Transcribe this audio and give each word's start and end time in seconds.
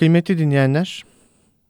Kıymetli 0.00 0.38
dinleyenler, 0.38 1.04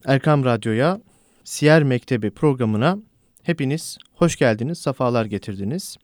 Erkam 0.04 0.44
Radyo'ya 0.44 1.00
Siyer 1.44 1.82
Mektebi 1.82 2.30
programına 2.30 2.98
hepiniz 3.42 3.98
hoş 4.14 4.36
geldiniz, 4.36 4.78
sefalar 4.78 5.24
getirdiniz. 5.24 5.96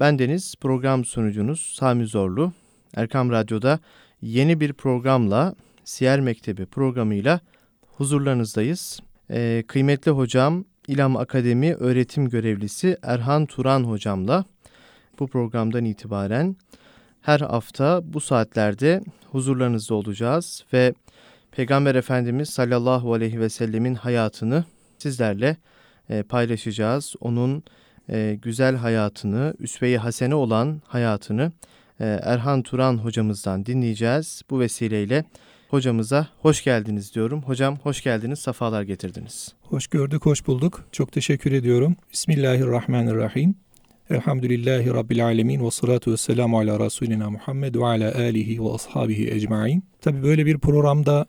Ben 0.00 0.18
Deniz, 0.18 0.54
program 0.60 1.04
sunucunuz 1.04 1.74
Sami 1.78 2.06
Zorlu. 2.06 2.52
Erkam 2.96 3.30
Radyo'da 3.30 3.78
yeni 4.22 4.60
bir 4.60 4.72
programla, 4.72 5.54
Siyer 5.84 6.20
Mektebi 6.20 6.66
programıyla 6.66 7.40
huzurlarınızdayız. 7.96 9.00
Ee, 9.30 9.64
kıymetli 9.68 10.10
hocam, 10.10 10.64
İlam 10.88 11.16
Akademi 11.16 11.74
öğretim 11.74 12.28
görevlisi 12.28 12.96
Erhan 13.02 13.46
Turan 13.46 13.84
hocamla 13.84 14.44
bu 15.18 15.26
programdan 15.26 15.84
itibaren 15.84 16.56
her 17.22 17.40
hafta 17.40 18.00
bu 18.04 18.20
saatlerde 18.20 19.00
huzurlarınızda 19.32 19.94
olacağız 19.94 20.64
ve 20.72 20.94
Peygamber 21.56 21.94
Efendimiz 21.94 22.50
sallallahu 22.50 23.14
aleyhi 23.14 23.40
ve 23.40 23.48
sellemin 23.48 23.94
hayatını 23.94 24.64
sizlerle 24.98 25.56
e, 26.10 26.22
paylaşacağız. 26.22 27.14
Onun 27.20 27.62
e, 28.08 28.38
güzel 28.42 28.76
hayatını, 28.76 29.54
üsve-i 29.58 29.98
hasene 29.98 30.34
olan 30.34 30.82
hayatını 30.86 31.52
e, 32.00 32.04
Erhan 32.22 32.62
Turan 32.62 32.98
hocamızdan 32.98 33.66
dinleyeceğiz. 33.66 34.42
Bu 34.50 34.60
vesileyle 34.60 35.24
hocamıza 35.68 36.28
hoş 36.38 36.64
geldiniz 36.64 37.14
diyorum. 37.14 37.42
Hocam 37.42 37.78
hoş 37.82 38.02
geldiniz, 38.02 38.38
safalar 38.38 38.82
getirdiniz. 38.82 39.54
Hoş 39.62 39.86
gördük, 39.86 40.26
hoş 40.26 40.46
bulduk. 40.46 40.84
Çok 40.92 41.12
teşekkür 41.12 41.52
ediyorum. 41.52 41.96
Bismillahirrahmanirrahim. 42.12 43.54
Elhamdülillahi 44.10 44.90
Rabbil 44.90 45.24
alemin 45.24 45.66
ve 45.66 45.70
salatu 45.70 46.12
ve 46.12 46.16
selamu 46.16 46.58
ala 46.58 46.80
Resulina 46.80 47.30
Muhammed 47.30 47.74
ve 47.74 47.86
ala 47.86 48.14
alihi 48.14 48.64
ve 48.64 48.70
ashabihi 48.70 49.30
ecmain. 49.30 49.84
Tabi 50.00 50.22
böyle 50.22 50.46
bir 50.46 50.58
programda 50.58 51.26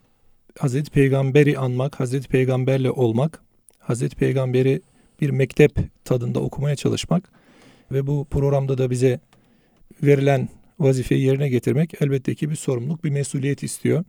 Hazreti 0.59 0.91
Peygamberi 0.91 1.59
anmak, 1.59 1.99
Hazreti 1.99 2.27
Peygamberle 2.27 2.91
olmak, 2.91 3.41
Hazreti 3.79 4.15
Peygamberi 4.15 4.81
bir 5.21 5.29
mektep 5.29 5.79
tadında 6.05 6.39
okumaya 6.39 6.75
çalışmak 6.75 7.31
ve 7.91 8.07
bu 8.07 8.25
programda 8.25 8.77
da 8.77 8.89
bize 8.89 9.19
verilen 10.03 10.49
vazifeyi 10.79 11.25
yerine 11.25 11.49
getirmek 11.49 12.01
elbette 12.01 12.35
ki 12.35 12.49
bir 12.49 12.55
sorumluluk, 12.55 13.03
bir 13.03 13.09
mesuliyet 13.09 13.63
istiyor. 13.63 14.03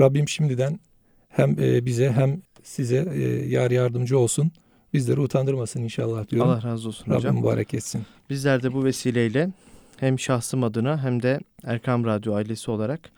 Rabbim 0.00 0.28
şimdiden 0.28 0.80
hem 1.28 1.50
e, 1.60 1.86
bize 1.86 2.12
hem 2.12 2.42
size 2.62 3.08
e, 3.14 3.48
yar 3.48 3.70
yardımcı 3.70 4.18
olsun. 4.18 4.50
Bizleri 4.92 5.20
utandırmasın 5.20 5.82
inşallah 5.82 6.28
diyorum. 6.28 6.50
Allah 6.50 6.62
razı 6.62 6.88
olsun 6.88 7.04
Rabbim 7.04 7.16
hocam. 7.16 7.36
mübarek 7.36 7.74
etsin. 7.74 8.02
Bizler 8.30 8.62
de 8.62 8.72
bu 8.72 8.84
vesileyle 8.84 9.50
hem 9.96 10.18
şahsım 10.18 10.64
adına 10.64 11.04
hem 11.04 11.22
de 11.22 11.40
Erkam 11.64 12.04
Radyo 12.04 12.34
ailesi 12.34 12.70
olarak 12.70 13.10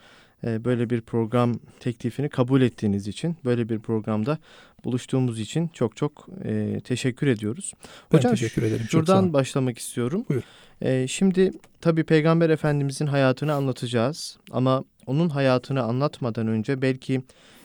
böyle 0.45 0.91
bir 0.91 1.01
program 1.01 1.55
teklifini 1.81 2.29
kabul 2.29 2.63
ettiğiniz 2.63 3.09
için, 3.09 3.37
böyle 3.45 3.69
bir 3.69 3.79
programda 3.79 4.39
buluştuğumuz 4.85 5.41
için 5.41 5.69
çok 5.69 5.97
çok 5.97 6.27
e, 6.45 6.81
teşekkür 6.85 7.27
ediyoruz. 7.27 7.73
Ben 8.13 8.19
Hocam 8.19 8.33
teşekkür 8.33 8.63
ederim. 8.63 8.87
Şuradan 8.91 9.33
başlamak 9.33 9.79
istiyorum. 9.79 10.25
Buyur. 10.29 10.43
E, 10.81 11.09
şimdi 11.09 11.53
tabii 11.81 12.05
Peygamber 12.05 12.51
Efendimizin 12.51 13.07
hayatını 13.07 13.53
anlatacağız 13.53 14.39
ama 14.51 14.85
onun 15.07 15.29
hayatını 15.29 15.83
anlatmadan 15.83 16.49
önce 16.49 16.83
belki 16.83 17.23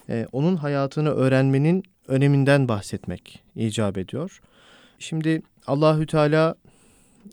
e, 0.10 0.28
onun 0.32 0.56
hayatını 0.56 1.10
öğrenmenin 1.10 1.84
öneminden 2.08 2.68
bahsetmek 2.68 3.44
icap 3.56 3.98
ediyor. 3.98 4.42
Şimdi 5.00 5.42
Allahü 5.68 6.08
Teala 6.08 6.56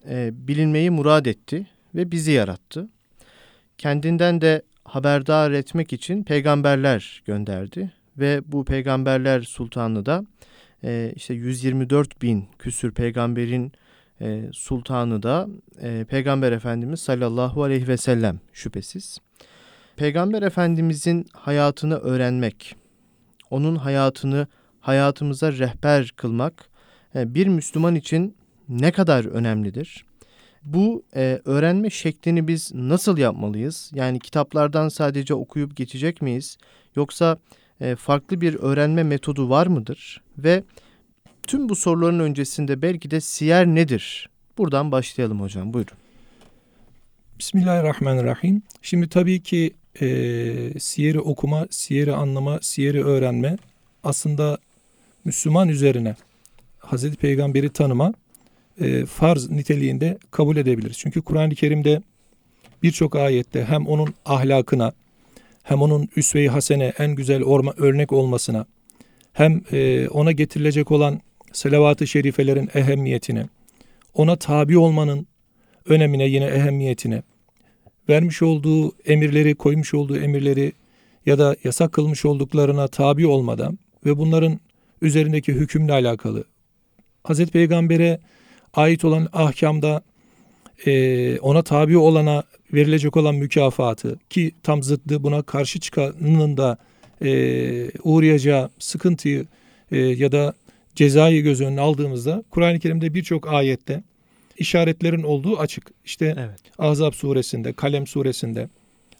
e, 0.08 0.30
bilinmeyi 0.32 0.90
murad 0.90 1.26
etti 1.26 1.66
ve 1.94 2.10
bizi 2.10 2.32
yarattı. 2.32 2.88
Kendinden 3.78 4.40
de 4.40 4.62
haberdar 4.84 5.50
etmek 5.50 5.92
için 5.92 6.22
peygamberler 6.22 7.22
gönderdi 7.26 7.92
ve 8.18 8.40
bu 8.46 8.64
peygamberler 8.64 9.42
sultanı 9.42 10.06
da 10.06 10.24
e, 10.84 11.12
işte 11.16 11.34
124 11.34 12.22
bin 12.22 12.48
küsür 12.58 12.92
peygamberin 12.92 13.72
e, 14.20 14.42
sultanı 14.52 15.22
da 15.22 15.48
e, 15.82 16.04
peygamber 16.04 16.52
efendimiz 16.52 17.00
sallallahu 17.00 17.62
aleyhi 17.62 17.88
ve 17.88 17.96
sellem 17.96 18.40
şüphesiz. 18.52 19.18
Peygamber 19.96 20.42
efendimizin 20.42 21.26
hayatını 21.32 21.96
öğrenmek, 21.96 22.76
onun 23.50 23.76
hayatını 23.76 24.46
hayatımıza 24.80 25.52
rehber 25.52 26.12
kılmak 26.16 26.68
e, 27.14 27.34
bir 27.34 27.46
Müslüman 27.46 27.94
için 27.94 28.36
ne 28.68 28.92
kadar 28.92 29.24
önemlidir? 29.24 30.04
Bu 30.64 31.02
e, 31.16 31.40
öğrenme 31.44 31.90
şeklini 31.90 32.48
biz 32.48 32.74
nasıl 32.74 33.18
yapmalıyız? 33.18 33.90
Yani 33.94 34.18
kitaplardan 34.18 34.88
sadece 34.88 35.34
okuyup 35.34 35.76
geçecek 35.76 36.22
miyiz? 36.22 36.58
Yoksa 36.96 37.38
e, 37.80 37.96
farklı 37.96 38.40
bir 38.40 38.54
öğrenme 38.54 39.02
metodu 39.02 39.50
var 39.50 39.66
mıdır? 39.66 40.22
Ve 40.38 40.62
tüm 41.46 41.68
bu 41.68 41.76
soruların 41.76 42.18
öncesinde 42.18 42.82
belki 42.82 43.10
de 43.10 43.20
siyer 43.20 43.66
nedir? 43.66 44.28
Buradan 44.58 44.92
başlayalım 44.92 45.40
hocam 45.40 45.74
buyurun. 45.74 45.96
Bismillahirrahmanirrahim. 47.38 48.62
Şimdi 48.82 49.08
tabii 49.08 49.42
ki 49.42 49.74
e, 50.00 50.06
siyeri 50.80 51.20
okuma, 51.20 51.66
siyeri 51.70 52.14
anlama, 52.14 52.58
siyeri 52.62 53.04
öğrenme 53.04 53.56
aslında 54.04 54.58
Müslüman 55.24 55.68
üzerine 55.68 56.16
Hazreti 56.78 57.16
Peygamberi 57.16 57.70
tanıma 57.70 58.14
e, 58.80 59.06
farz 59.06 59.50
niteliğinde 59.50 60.18
kabul 60.30 60.56
edebiliriz. 60.56 60.98
Çünkü 60.98 61.22
Kur'an-ı 61.22 61.54
Kerim'de 61.54 62.02
birçok 62.82 63.16
ayette 63.16 63.64
hem 63.64 63.86
onun 63.86 64.14
ahlakına 64.24 64.92
hem 65.62 65.82
onun 65.82 66.08
üsve-i 66.16 66.48
hasene 66.48 66.92
en 66.98 67.14
güzel 67.14 67.42
orma, 67.42 67.74
örnek 67.76 68.12
olmasına 68.12 68.66
hem 69.32 69.62
e, 69.72 70.08
ona 70.08 70.32
getirilecek 70.32 70.90
olan 70.90 71.20
selavat-ı 71.52 72.06
şerifelerin 72.06 72.70
ehemmiyetine, 72.74 73.46
ona 74.14 74.36
tabi 74.36 74.78
olmanın 74.78 75.26
önemine 75.86 76.24
yine 76.24 76.44
ehemmiyetine, 76.44 77.22
vermiş 78.08 78.42
olduğu 78.42 78.92
emirleri, 79.06 79.54
koymuş 79.54 79.94
olduğu 79.94 80.16
emirleri 80.16 80.72
ya 81.26 81.38
da 81.38 81.56
yasak 81.64 81.92
kılmış 81.92 82.24
olduklarına 82.24 82.88
tabi 82.88 83.26
olmadan 83.26 83.78
ve 84.06 84.18
bunların 84.18 84.60
üzerindeki 85.02 85.52
hükümle 85.52 85.92
alakalı 85.92 86.44
Hazreti 87.24 87.52
Peygamber'e 87.52 88.20
ait 88.74 89.04
olan 89.04 89.28
ahkamda 89.32 90.02
e, 90.86 91.38
ona 91.38 91.62
tabi 91.62 91.98
olana 91.98 92.42
verilecek 92.72 93.16
olan 93.16 93.34
mükafatı 93.34 94.18
ki 94.30 94.52
tam 94.62 94.82
zıddı 94.82 95.22
buna 95.22 95.42
karşı 95.42 95.80
çıkanın 95.80 96.56
da 96.56 96.78
e, 97.24 97.90
uğrayacağı 98.02 98.70
sıkıntıyı 98.78 99.46
e, 99.92 99.98
ya 99.98 100.32
da 100.32 100.54
cezayı 100.94 101.42
göz 101.42 101.60
önüne 101.60 101.80
aldığımızda 101.80 102.44
Kur'an-ı 102.50 102.78
Kerim'de 102.78 103.14
birçok 103.14 103.48
ayette 103.48 104.02
işaretlerin 104.58 105.22
olduğu 105.22 105.58
açık. 105.58 105.90
İşte 106.04 106.34
Evet. 106.38 106.60
Ahzab 106.78 107.12
suresinde, 107.12 107.72
Kalem 107.72 108.06
suresinde, 108.06 108.68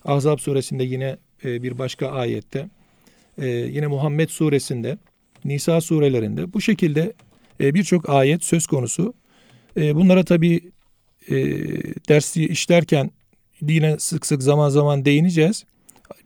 Ahzab 0.04 0.38
suresinde 0.38 0.84
yine 0.84 1.16
e, 1.44 1.62
bir 1.62 1.78
başka 1.78 2.08
ayette, 2.08 2.68
e, 3.38 3.46
yine 3.46 3.86
Muhammed 3.86 4.28
suresinde, 4.28 4.98
Nisa 5.44 5.80
surelerinde 5.80 6.52
bu 6.52 6.60
şekilde 6.60 7.12
e, 7.60 7.74
birçok 7.74 8.08
ayet 8.08 8.44
söz 8.44 8.66
konusu. 8.66 9.14
E, 9.76 9.94
bunlara 9.94 10.24
tabi 10.24 10.70
e, 11.28 11.34
dersi 12.08 12.46
işlerken 12.46 13.10
yine 13.60 13.98
sık 13.98 14.26
sık 14.26 14.42
zaman 14.42 14.68
zaman 14.68 15.04
değineceğiz. 15.04 15.64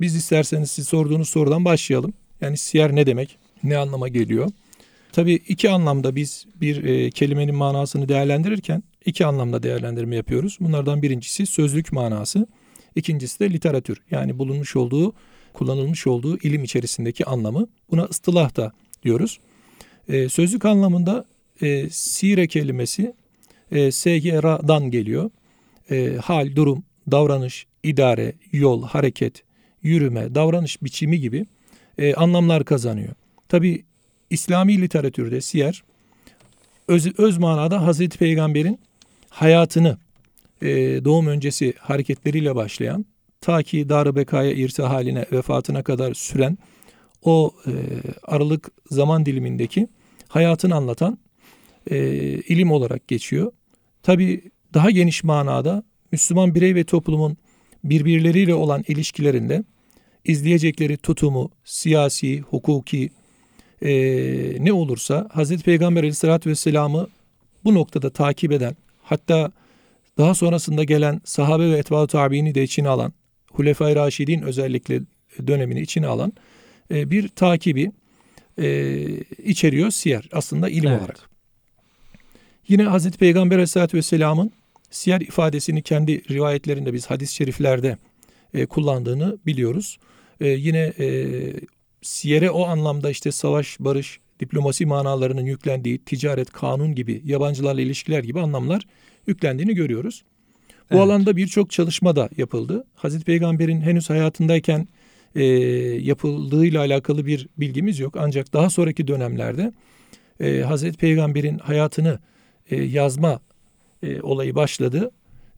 Biz 0.00 0.16
isterseniz 0.16 0.70
siz 0.70 0.88
sorduğunuz 0.88 1.28
sorudan 1.28 1.64
başlayalım. 1.64 2.12
Yani 2.40 2.56
siyer 2.56 2.96
ne 2.96 3.06
demek? 3.06 3.38
Ne 3.62 3.76
anlama 3.76 4.08
geliyor? 4.08 4.50
Tabi 5.12 5.34
iki 5.34 5.70
anlamda 5.70 6.16
biz 6.16 6.46
bir 6.60 6.84
e, 6.84 7.10
kelimenin 7.10 7.54
manasını 7.54 8.08
değerlendirirken 8.08 8.82
iki 9.04 9.26
anlamda 9.26 9.62
değerlendirme 9.62 10.16
yapıyoruz. 10.16 10.56
Bunlardan 10.60 11.02
birincisi 11.02 11.46
sözlük 11.46 11.92
manası, 11.92 12.46
ikincisi 12.96 13.40
de 13.40 13.50
literatür. 13.50 13.98
Yani 14.10 14.38
bulunmuş 14.38 14.76
olduğu, 14.76 15.14
kullanılmış 15.52 16.06
olduğu 16.06 16.38
ilim 16.38 16.64
içerisindeki 16.64 17.24
anlamı. 17.24 17.66
Buna 17.90 18.02
ıstılah 18.02 18.56
da 18.56 18.72
diyoruz. 19.02 19.38
E, 20.08 20.28
sözlük 20.28 20.64
anlamında 20.64 21.24
e, 21.62 21.90
sire 21.90 22.46
kelimesi 22.46 23.12
e, 23.72 23.92
SGR'dan 23.92 24.90
geliyor. 24.90 25.30
E, 25.90 26.16
hal, 26.16 26.56
durum, 26.56 26.84
davranış, 27.10 27.66
idare, 27.82 28.32
yol, 28.52 28.82
hareket, 28.82 29.42
yürüme, 29.82 30.34
davranış 30.34 30.82
biçimi 30.82 31.20
gibi 31.20 31.46
e, 31.98 32.14
anlamlar 32.14 32.64
kazanıyor. 32.64 33.14
Tabi 33.48 33.84
İslami 34.30 34.80
literatürde 34.80 35.40
siyer 35.40 35.82
öz, 36.88 37.18
öz 37.18 37.38
manada 37.38 37.86
Hazreti 37.86 38.18
Peygamber'in 38.18 38.80
hayatını 39.28 39.98
e, 40.62 40.68
doğum 41.04 41.26
öncesi 41.26 41.74
hareketleriyle 41.78 42.54
başlayan 42.54 43.04
ta 43.40 43.62
ki 43.62 43.88
dar 43.88 44.16
bekaya 44.16 44.52
irtihaline 44.52 45.26
vefatına 45.32 45.82
kadar 45.82 46.14
süren 46.14 46.58
o 47.22 47.52
e, 47.66 47.72
aralık 48.22 48.70
zaman 48.90 49.26
dilimindeki 49.26 49.88
hayatını 50.28 50.74
anlatan 50.74 51.18
e, 51.90 51.98
ilim 52.48 52.70
olarak 52.72 53.08
geçiyor. 53.08 53.52
Tabi 54.02 54.42
daha 54.74 54.90
geniş 54.90 55.24
manada 55.24 55.82
Müslüman 56.12 56.54
birey 56.54 56.74
ve 56.74 56.84
toplumun 56.84 57.36
birbirleriyle 57.84 58.54
olan 58.54 58.84
ilişkilerinde 58.88 59.64
izleyecekleri 60.24 60.96
tutumu, 60.96 61.50
siyasi, 61.64 62.40
hukuki 62.40 63.10
e, 63.82 63.90
ne 64.64 64.72
olursa 64.72 65.28
Hazreti 65.32 65.64
Peygamber 65.64 66.00
aleyhissalatü 66.00 66.50
vesselam'ı 66.50 67.08
bu 67.64 67.74
noktada 67.74 68.10
takip 68.10 68.52
eden 68.52 68.76
hatta 69.02 69.52
daha 70.18 70.34
sonrasında 70.34 70.84
gelen 70.84 71.20
sahabe 71.24 71.70
ve 71.70 71.78
etba'u 71.78 72.06
tabiini 72.06 72.54
de 72.54 72.62
içine 72.62 72.88
alan 72.88 73.12
Hulefai 73.52 73.96
Raşidin 73.96 74.42
özellikle 74.42 75.00
dönemini 75.46 75.80
içine 75.80 76.06
alan 76.06 76.32
e, 76.90 77.10
bir 77.10 77.28
takibi 77.28 77.92
e, 78.58 79.06
içeriyor 79.44 79.90
siyer 79.90 80.28
aslında 80.32 80.68
ilim 80.68 80.90
evet. 80.90 81.00
olarak. 81.00 81.37
Yine 82.68 82.82
Hazreti 82.82 83.18
Peygamber 83.18 83.56
aleyhissalatü 83.56 83.96
vesselamın 83.96 84.52
siyer 84.90 85.20
ifadesini 85.20 85.82
kendi 85.82 86.22
rivayetlerinde 86.30 86.92
biz 86.92 87.06
hadis-i 87.06 87.34
şeriflerde 87.34 87.96
e, 88.54 88.66
kullandığını 88.66 89.38
biliyoruz. 89.46 89.98
E, 90.40 90.48
yine 90.48 90.92
e, 90.98 91.26
siyere 92.02 92.50
o 92.50 92.66
anlamda 92.66 93.10
işte 93.10 93.32
savaş, 93.32 93.80
barış, 93.80 94.20
diplomasi 94.40 94.86
manalarının 94.86 95.46
yüklendiği 95.46 95.98
ticaret, 95.98 96.50
kanun 96.52 96.94
gibi, 96.94 97.22
yabancılarla 97.24 97.80
ilişkiler 97.80 98.24
gibi 98.24 98.40
anlamlar 98.40 98.86
yüklendiğini 99.26 99.74
görüyoruz. 99.74 100.22
Bu 100.90 100.94
evet. 100.94 101.04
alanda 101.04 101.36
birçok 101.36 101.70
çalışma 101.70 102.16
da 102.16 102.28
yapıldı. 102.36 102.84
Hazreti 102.94 103.24
Peygamber'in 103.24 103.80
henüz 103.80 104.10
hayatındayken 104.10 104.88
e, 105.34 105.44
yapıldığıyla 105.44 106.80
alakalı 106.80 107.26
bir 107.26 107.48
bilgimiz 107.56 107.98
yok. 107.98 108.16
Ancak 108.18 108.52
daha 108.52 108.70
sonraki 108.70 109.08
dönemlerde 109.08 109.72
e, 110.40 110.60
Hazreti 110.60 110.98
Peygamber'in 110.98 111.58
hayatını 111.58 112.18
e, 112.70 112.82
yazma 112.82 113.40
e, 114.02 114.20
olayı 114.20 114.54
başladı. 114.54 115.10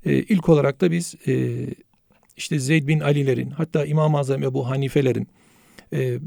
E, 0.07 0.13
ilk 0.15 0.49
olarak 0.49 0.81
da 0.81 0.91
biz 0.91 1.15
e, 1.27 1.67
işte 2.37 2.59
Zeyd 2.59 2.89
bin 2.89 3.01
Ali'lerin 3.01 3.51
hatta 3.51 3.85
İmam-ı 3.85 4.19
Azam 4.19 4.43
Ebu 4.43 4.71
Hanifelerin 4.71 5.29
e, 5.93 6.19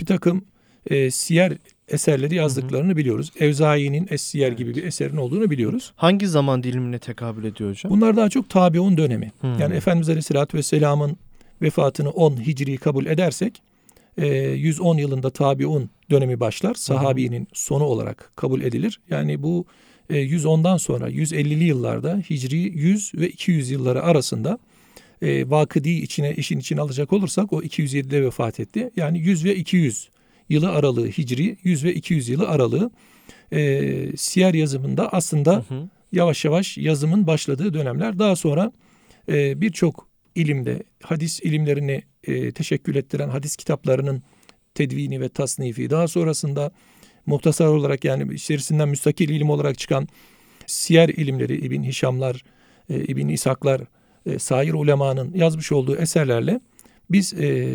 bir 0.00 0.06
takım 0.06 0.44
e, 0.86 1.10
siyer 1.10 1.52
eserleri 1.88 2.34
yazdıklarını 2.34 2.88
hı 2.88 2.92
hı. 2.92 2.96
biliyoruz. 2.96 3.32
Evzai'nin 3.40 4.06
Es-Siyer 4.10 4.48
evet. 4.48 4.58
gibi 4.58 4.76
bir 4.76 4.84
eserin 4.84 5.16
olduğunu 5.16 5.50
biliyoruz. 5.50 5.92
Hangi 5.96 6.28
zaman 6.28 6.62
dilimine 6.62 6.98
tekabül 6.98 7.44
ediyor 7.44 7.70
hocam? 7.70 7.92
Bunlar 7.92 8.16
daha 8.16 8.28
çok 8.28 8.48
tabiun 8.48 8.96
dönemi. 8.96 9.32
Hı. 9.40 9.46
Yani 9.60 9.74
Efendimiz 9.74 10.08
Aleyhisselatü 10.08 10.58
Vesselam'ın 10.58 11.16
vefatını 11.62 12.10
10 12.10 12.46
Hicri 12.46 12.76
kabul 12.76 13.06
edersek 13.06 13.62
110 14.16 14.96
e, 14.96 15.00
yılında 15.00 15.30
tabiun 15.30 15.90
dönemi 16.10 16.40
başlar. 16.40 16.74
Sahabinin 16.74 17.48
sonu 17.52 17.84
olarak 17.84 18.32
kabul 18.36 18.60
edilir. 18.62 19.00
Yani 19.10 19.42
bu 19.42 19.64
110'dan 20.10 20.76
e, 20.76 20.78
sonra 20.78 21.10
150'li 21.10 21.64
yıllarda 21.64 22.22
Hicri 22.30 22.56
100 22.56 23.14
ve 23.14 23.28
200 23.28 23.70
yılları 23.70 24.02
arasında 24.02 24.58
e, 25.22 25.50
Vakıdi 25.50 25.90
içine 25.90 26.34
işin 26.34 26.58
içine 26.58 26.80
alacak 26.80 27.12
olursak 27.12 27.52
o 27.52 27.62
207'de 27.62 28.22
vefat 28.24 28.60
etti. 28.60 28.90
Yani 28.96 29.18
100 29.18 29.44
ve 29.44 29.56
200 29.56 30.08
yılı 30.48 30.70
aralığı 30.70 31.06
Hicri 31.06 31.56
100 31.62 31.84
ve 31.84 31.94
200 31.94 32.28
yılı 32.28 32.48
aralığı 32.48 32.90
e, 33.52 34.16
siyer 34.16 34.54
yazımında 34.54 35.12
aslında 35.12 35.52
hı 35.68 35.74
hı. 35.74 35.88
yavaş 36.12 36.44
yavaş 36.44 36.78
yazımın 36.78 37.26
başladığı 37.26 37.74
dönemler. 37.74 38.18
Daha 38.18 38.36
sonra 38.36 38.72
e, 39.28 39.60
birçok 39.60 40.08
ilimde 40.34 40.82
hadis 41.02 41.40
ilimlerini 41.40 42.02
e, 42.24 42.52
teşekkül 42.52 42.96
ettiren 42.96 43.28
hadis 43.28 43.56
kitaplarının 43.56 44.22
tedvini 44.74 45.20
ve 45.20 45.28
tasnifi 45.28 45.90
daha 45.90 46.08
sonrasında 46.08 46.72
muhtasar 47.30 47.66
olarak 47.66 48.04
yani 48.04 48.34
içerisinden 48.34 48.88
müstakil 48.88 49.28
ilim 49.28 49.50
olarak 49.50 49.78
çıkan 49.78 50.08
siyer 50.66 51.08
ilimleri 51.08 51.56
İbn 51.66 51.82
Hişamlar, 51.82 52.44
e, 52.90 53.04
İbn 53.04 53.28
İshaklar, 53.28 53.80
e, 54.26 54.38
sair 54.38 54.72
ulemanın 54.72 55.34
yazmış 55.34 55.72
olduğu 55.72 55.96
eserlerle 55.96 56.60
biz 57.10 57.34
e, 57.34 57.68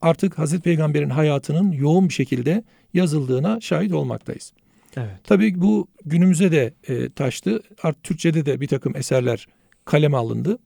artık 0.00 0.38
Hazreti 0.38 0.62
Peygamber'in 0.62 1.10
hayatının 1.10 1.72
yoğun 1.72 2.08
bir 2.08 2.14
şekilde 2.14 2.64
yazıldığına 2.94 3.60
şahit 3.60 3.92
olmaktayız. 3.92 4.52
Evet. 4.96 5.10
Tabii 5.24 5.60
bu 5.60 5.88
günümüze 6.04 6.52
de 6.52 6.74
e, 6.88 7.10
taştı. 7.10 7.62
Artık 7.82 8.04
Türkçe'de 8.04 8.46
de 8.46 8.60
bir 8.60 8.66
takım 8.66 8.96
eserler 8.96 9.46
kaleme 9.84 10.16
alındı. 10.16 10.58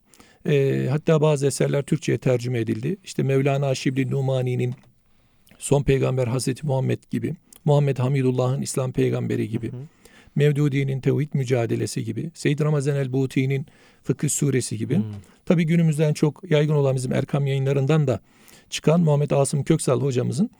E, 0.47 0.87
hatta 0.91 1.21
bazı 1.21 1.47
eserler 1.47 1.83
Türkçe'ye 1.83 2.19
tercüme 2.19 2.59
edildi. 2.61 2.97
İşte 3.05 3.23
Mevlana 3.23 3.75
Şibli 3.75 4.11
Numani'nin 4.11 4.75
Son 5.59 5.83
Peygamber 5.83 6.27
Hazreti 6.27 6.67
Muhammed 6.67 6.99
gibi, 7.11 7.35
Muhammed 7.65 7.99
Hamidullah'ın 7.99 8.63
İslam 8.63 8.93
Peygamberi 8.93 9.49
gibi, 9.49 9.73
hı 9.73 9.77
hı. 9.77 9.81
Mevdudi'nin 10.37 11.01
Tevhid 11.01 11.29
Mücadelesi 11.35 12.05
gibi, 12.05 12.31
Seyyid 12.35 12.61
Ramazan 12.61 12.97
el-Buti'nin 12.97 13.67
Fıkıh 14.03 14.29
Suresi 14.29 14.79
gibi. 14.79 14.97
Hmm. 14.97 15.05
Tabii 15.47 15.67
günümüzden 15.67 16.15
çok 16.15 16.51
yaygın 16.51 16.75
olan 16.75 16.97
bizim 16.97 17.13
Erkam 17.13 17.47
yayınlarından 17.47 18.07
da 18.07 18.21
çıkan 18.71 19.01
Muhammed 19.01 19.31
Asım 19.31 19.65
Köksal 19.65 20.01
hocamızın 20.01 20.51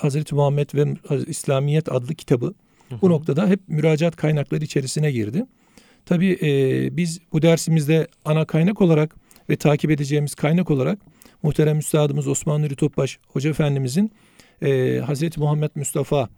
Hazreti 0.00 0.34
Muhammed 0.34 0.70
ve 0.74 0.94
İslamiyet 1.26 1.92
adlı 1.92 2.14
kitabı 2.14 2.54
hı 2.88 2.94
bu 3.02 3.10
noktada 3.10 3.46
hep 3.46 3.60
müracaat 3.68 4.16
kaynakları 4.16 4.64
içerisine 4.64 5.12
girdi. 5.12 5.46
Tabii 6.06 6.38
e, 6.42 6.96
biz 6.96 7.20
bu 7.32 7.42
dersimizde 7.42 8.06
ana 8.24 8.44
kaynak 8.44 8.80
olarak 8.80 9.16
ve 9.50 9.56
takip 9.56 9.90
edeceğimiz 9.90 10.34
kaynak 10.34 10.70
olarak 10.70 10.98
muhterem 11.42 11.78
Üstadımız 11.78 12.28
Osman 12.28 12.62
Nuri 12.62 12.76
Topbaş 12.76 13.18
Hoca 13.28 13.50
Efendimizin 13.50 14.12
e, 14.62 15.00
Hazreti 15.00 15.40
Muhammed 15.40 15.70
Mustafa 15.74 16.28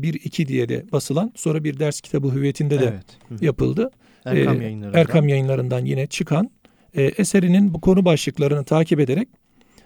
1-2 0.00 0.48
diye 0.48 0.68
de 0.68 0.84
basılan 0.92 1.32
sonra 1.36 1.64
bir 1.64 1.78
ders 1.78 2.00
kitabı 2.00 2.32
hüviyetinde 2.34 2.80
de 2.80 2.84
evet. 3.30 3.42
yapıldı. 3.42 3.90
Erkam, 4.24 4.60
e, 4.60 4.64
yayınlarından. 4.64 5.00
Erkam 5.00 5.28
yayınlarından 5.28 5.84
yine 5.84 6.06
çıkan 6.06 6.50
e, 6.94 7.02
eserinin 7.02 7.74
bu 7.74 7.80
konu 7.80 8.04
başlıklarını 8.04 8.64
takip 8.64 9.00
ederek 9.00 9.28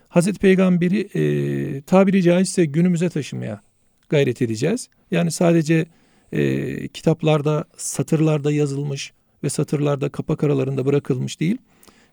Hazreti 0.08 0.38
Peygamber'i 0.38 1.00
e, 1.00 1.82
tabiri 1.82 2.22
caizse 2.22 2.64
günümüze 2.64 3.08
taşımaya 3.08 3.60
gayret 4.08 4.42
edeceğiz. 4.42 4.88
Yani 5.10 5.31
sadece 5.31 5.87
e, 6.32 6.88
kitaplarda, 6.88 7.64
satırlarda 7.76 8.52
yazılmış 8.52 9.12
ve 9.44 9.48
satırlarda 9.48 10.08
kapak 10.08 10.44
aralarında 10.44 10.87
bırakılmış 10.87 11.40
değil, 11.40 11.58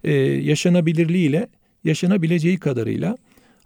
e, 0.03 0.13
yaşanabilirliğiyle, 0.13 1.47
yaşanabileceği 1.83 2.57
kadarıyla 2.57 3.17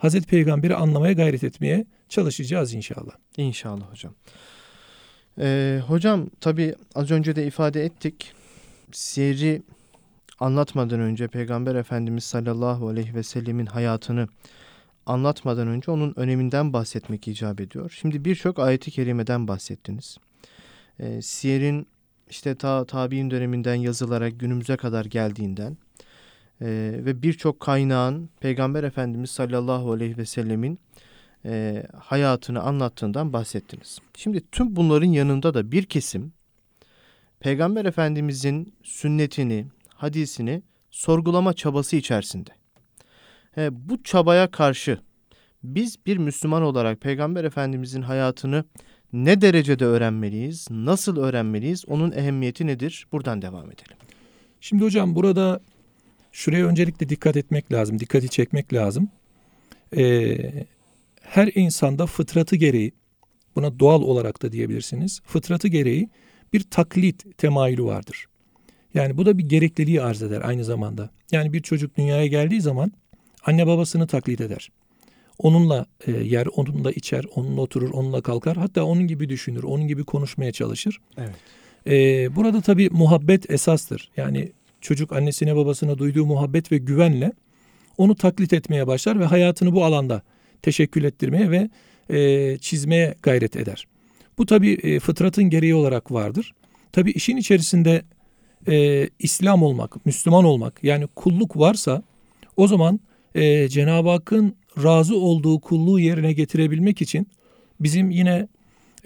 Hazreti 0.01 0.27
Peygamber'i 0.27 0.75
anlamaya 0.75 1.13
gayret 1.13 1.44
etmeye 1.44 1.86
çalışacağız 2.09 2.74
inşallah. 2.74 3.12
İnşallah 3.38 3.92
hocam. 3.92 4.13
Ee, 5.39 5.81
hocam 5.88 6.30
tabi 6.39 6.75
az 6.95 7.12
önce 7.12 7.36
de 7.36 7.48
ifade 7.48 7.86
ettik. 7.86 8.33
Siyeri 8.92 9.62
anlatmadan 10.39 11.00
önce 11.00 11.27
Peygamber 11.27 11.75
Efendimiz 11.75 12.24
sallallahu 12.24 12.88
aleyhi 12.88 13.15
ve 13.15 13.24
sellemin 13.24 13.65
hayatını 13.65 14.27
anlatmadan 15.06 15.68
önce 15.68 15.92
onun 15.92 16.13
öneminden 16.15 16.74
bahsetmek 16.74 17.27
icap 17.27 17.62
ediyor. 17.62 17.97
Şimdi 18.00 18.25
birçok 18.25 18.59
ayeti 18.59 18.92
kerimeden 18.92 19.47
bahsettiniz. 19.47 20.18
E, 20.99 21.21
siyerin 21.21 21.87
işte 22.30 22.56
ta 22.56 22.85
tabi'in 22.85 23.31
döneminden 23.31 23.75
yazılarak 23.75 24.40
günümüze 24.40 24.78
kadar 24.78 25.06
geldiğinden 25.06 25.78
e, 26.61 26.68
ve 27.06 27.21
birçok 27.21 27.59
kaynağın 27.59 28.30
Peygamber 28.39 28.83
Efendimiz 28.83 29.31
sallallahu 29.31 29.91
aleyhi 29.91 30.18
ve 30.18 30.25
sellemin 30.25 30.80
e, 31.45 31.83
hayatını 31.97 32.61
anlattığından 32.61 33.33
bahsettiniz. 33.33 33.99
Şimdi 34.18 34.41
tüm 34.51 34.75
bunların 34.75 35.07
yanında 35.07 35.53
da 35.53 35.71
bir 35.71 35.85
kesim 35.85 36.33
Peygamber 37.39 37.85
Efendimizin 37.85 38.73
sünnetini, 38.83 39.65
hadisini 39.95 40.63
sorgulama 40.91 41.53
çabası 41.53 41.95
içerisinde. 41.95 42.49
E, 43.57 43.89
bu 43.89 44.03
çabaya 44.03 44.51
karşı 44.51 44.99
biz 45.63 46.06
bir 46.06 46.18
Müslüman 46.18 46.63
olarak 46.63 47.01
Peygamber 47.01 47.44
Efendimizin 47.44 48.01
hayatını 48.01 48.65
ne 49.13 49.41
derecede 49.41 49.85
öğrenmeliyiz, 49.85 50.68
nasıl 50.71 51.18
öğrenmeliyiz, 51.18 51.85
onun 51.87 52.11
ehemmiyeti 52.11 52.68
nedir? 52.68 53.07
Buradan 53.11 53.41
devam 53.41 53.65
edelim. 53.65 53.97
Şimdi 54.61 54.83
hocam 54.83 55.15
burada 55.15 55.61
şuraya 56.31 56.66
öncelikle 56.66 57.09
dikkat 57.09 57.38
etmek 57.38 57.71
lazım, 57.71 58.00
dikkati 58.00 58.30
çekmek 58.30 58.73
lazım. 58.73 59.09
Ee, 59.97 60.38
her 61.21 61.52
insanda 61.56 62.06
fıtratı 62.06 62.56
gereği, 62.56 62.92
buna 63.56 63.80
doğal 63.80 64.02
olarak 64.02 64.42
da 64.42 64.52
diyebilirsiniz, 64.52 65.21
fıtratı 65.26 65.68
gereği 65.68 66.09
bir 66.54 66.64
taklit 66.64 67.38
temayülü 67.38 67.83
vardır. 67.83 68.26
Yani 68.94 69.18
bu 69.18 69.26
da 69.26 69.38
bir 69.38 69.50
gerekliliği 69.50 70.02
arz 70.02 70.23
eder 70.23 70.42
aynı 70.42 70.64
zamanda. 70.64 71.09
Yani 71.31 71.54
bir 71.54 71.61
çocuk 71.61 71.97
dünyaya 71.97 72.28
geldiği 72.28 72.61
zaman 72.61 72.92
anne 73.45 73.68
babasını 73.68 74.07
taklit 74.07 74.42
eder. 74.42 74.71
Onunla 75.38 75.85
e, 76.07 76.11
yer, 76.11 76.47
onunla 76.56 76.92
içer, 76.92 77.26
onunla 77.35 77.61
oturur, 77.61 77.90
onunla 77.90 78.21
kalkar. 78.21 78.57
Hatta 78.57 78.83
onun 78.83 79.07
gibi 79.07 79.30
düşünür, 79.30 79.64
onun 79.64 79.88
gibi 79.88 80.04
konuşmaya 80.04 80.52
çalışır. 80.52 81.02
Evet. 81.18 81.35
E, 81.88 82.35
burada 82.35 82.61
tabii 82.61 82.90
muhabbet 82.90 83.52
esastır. 83.52 84.11
Yani 84.18 84.52
çocuk 84.81 85.14
annesine 85.14 85.56
babasına 85.56 85.97
duyduğu 85.97 86.26
muhabbet 86.26 86.71
ve 86.71 86.78
güvenle 86.78 87.31
onu 87.97 88.16
taklit 88.16 88.54
etmeye 88.54 88.88
başlar 88.88 89.19
ve 89.19 89.26
hayatını 89.26 89.76
bu 89.76 89.85
alanda 89.85 90.21
teşekkül 90.61 91.04
ettirmeye 91.04 91.52
ve 91.52 91.69
e, 92.09 92.57
çizmeye 92.57 93.16
gayret 93.23 93.56
eder. 93.56 93.88
Bu 94.38 94.45
tabii 94.45 94.73
e, 94.73 95.00
fıtratın 95.00 95.44
gereği 95.44 95.76
olarak 95.76 96.11
vardır. 96.11 96.54
Tabii 96.92 97.11
işin 97.11 97.38
içerisinde 97.38 98.02
e, 98.68 99.07
İslam 99.19 99.64
olmak, 99.64 100.06
Müslüman 100.06 100.45
olmak 100.45 100.83
yani 100.83 101.07
kulluk 101.16 101.57
varsa 101.57 102.04
o 102.57 102.68
zaman 102.68 103.00
e, 103.35 103.68
Cenab-ı 103.68 104.09
Hakk'ın 104.09 104.56
razı 104.83 105.16
olduğu 105.16 105.59
kulluğu 105.59 106.00
yerine 106.00 106.33
getirebilmek 106.33 107.02
için 107.02 107.28
bizim 107.80 108.11
yine 108.11 108.47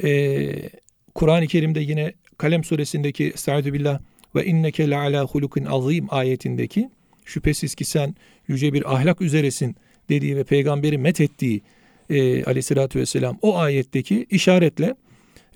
e, 0.04 0.70
Kur'an-ı 1.16 1.48
Kerim'de 1.48 1.80
yine 1.80 2.14
Kalem 2.38 2.64
suresindeki 2.64 3.26
Estaizu 3.26 3.74
billah 3.74 4.00
ve 4.36 4.46
inneke 4.46 4.90
le 4.90 4.98
ala 4.98 5.26
hulukin 5.26 5.66
azim 5.66 6.08
ayetindeki 6.10 6.90
şüphesiz 7.26 7.76
ki 7.76 7.86
sen 7.86 8.16
yüce 8.48 8.74
bir 8.74 8.94
ahlak 8.94 9.22
üzeresin 9.22 9.76
dediği 10.10 10.38
ve 10.38 10.44
peygamberi 10.44 10.98
met 10.98 11.22
ettiği 11.22 11.62
e, 12.10 12.44
aleyhissalatü 12.44 13.00
vesselam 13.00 13.38
o 13.42 13.58
ayetteki 13.58 14.26
işaretle 14.30 14.96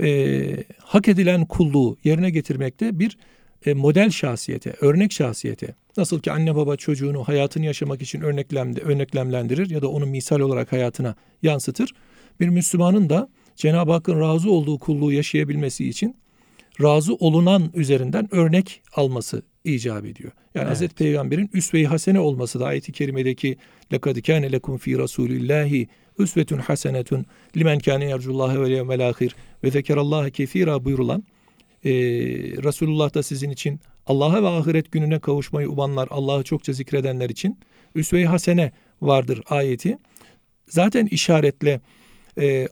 e, 0.01 0.63
hak 0.79 1.07
edilen 1.07 1.45
kulluğu 1.45 1.97
yerine 2.03 2.29
getirmekte 2.29 2.99
bir 2.99 3.17
e, 3.65 3.73
model 3.73 4.09
şahsiyete, 4.09 4.73
örnek 4.81 5.11
şahsiyete. 5.11 5.75
Nasıl 5.97 6.19
ki 6.19 6.31
anne 6.31 6.55
baba 6.55 6.75
çocuğunu 6.75 7.23
hayatını 7.23 7.65
yaşamak 7.65 8.01
için 8.01 8.21
örneklemde, 8.21 8.81
örneklemlendirir 8.81 9.69
ya 9.69 9.81
da 9.81 9.87
onu 9.87 10.05
misal 10.05 10.39
olarak 10.39 10.71
hayatına 10.71 11.15
yansıtır. 11.43 11.93
Bir 12.39 12.49
Müslümanın 12.49 13.09
da 13.09 13.29
Cenab-ı 13.55 13.91
Hakk'ın 13.91 14.19
razı 14.19 14.51
olduğu 14.51 14.79
kulluğu 14.79 15.11
yaşayabilmesi 15.11 15.89
için 15.89 16.15
razı 16.82 17.14
olunan 17.14 17.70
üzerinden 17.74 18.34
örnek 18.34 18.82
alması 18.94 19.42
icap 19.64 20.04
ediyor. 20.04 20.32
Yani 20.54 20.62
evet. 20.62 20.70
Hazreti 20.70 20.94
Peygamber'in 20.94 21.50
üsve-i 21.52 21.86
hasene 21.86 22.20
olması 22.20 22.60
da 22.60 22.66
ayet-i 22.66 22.92
kerimedeki 22.92 23.56
لَقَدْ 23.92 24.18
كَانَ 24.18 24.56
لَكُمْ 24.56 24.78
ف۪ي 24.78 24.96
رَسُولِ 24.96 25.28
اللّٰهِ 25.28 25.86
üsvetun 26.18 26.58
hasenetun 26.58 27.26
limen 27.56 27.78
kâne 27.78 28.04
yercullâhe 28.04 28.60
ve 28.60 28.68
yevmel 28.68 29.08
ahir 29.08 29.36
ve 29.64 29.70
zekerallâhe 29.70 30.30
kefîrâ 30.30 30.84
buyurulan 30.84 31.24
e, 31.84 31.90
Resulullah 32.64 33.14
da 33.14 33.22
sizin 33.22 33.50
için 33.50 33.80
Allah'a 34.06 34.42
ve 34.42 34.48
ahiret 34.48 34.92
gününe 34.92 35.18
kavuşmayı 35.18 35.70
umanlar, 35.70 36.08
Allah'ı 36.10 36.42
çokça 36.42 36.72
zikredenler 36.72 37.30
için 37.30 37.58
üsve-i 37.94 38.26
hasene 38.26 38.72
vardır 39.02 39.42
ayeti. 39.48 39.98
Zaten 40.68 41.06
işaretle 41.06 41.80
e, 42.40 42.68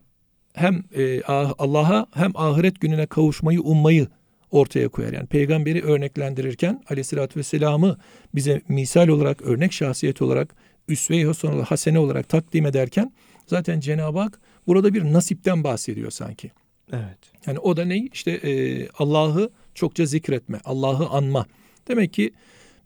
hem 0.57 0.83
e, 0.95 1.21
Allah'a 1.57 2.07
hem 2.13 2.31
ahiret 2.35 2.81
gününe 2.81 3.05
kavuşmayı 3.05 3.61
ummayı 3.61 4.07
ortaya 4.51 4.89
koyar. 4.89 5.13
Yani 5.13 5.27
peygamberi 5.27 5.83
örneklendirirken 5.83 6.83
aleyhissalatü 6.89 7.39
vesselam'ı 7.39 7.97
bize 8.35 8.61
misal 8.67 9.07
olarak, 9.07 9.41
örnek 9.41 9.73
şahsiyet 9.73 10.21
olarak, 10.21 10.55
üsve-i 10.87 11.25
hasene 11.63 11.99
olarak 11.99 12.29
takdim 12.29 12.65
ederken 12.65 13.11
zaten 13.47 13.79
Cenab-ı 13.79 14.19
Hak 14.19 14.39
burada 14.67 14.93
bir 14.93 15.03
nasipten 15.03 15.63
bahsediyor 15.63 16.11
sanki. 16.11 16.51
Evet. 16.91 17.17
Yani 17.47 17.59
o 17.59 17.77
da 17.77 17.85
ne? 17.85 17.97
İşte 17.97 18.31
e, 18.31 18.87
Allah'ı 18.89 19.49
çokça 19.75 20.05
zikretme, 20.05 20.59
Allah'ı 20.65 21.07
anma. 21.09 21.45
Demek 21.87 22.13
ki 22.13 22.33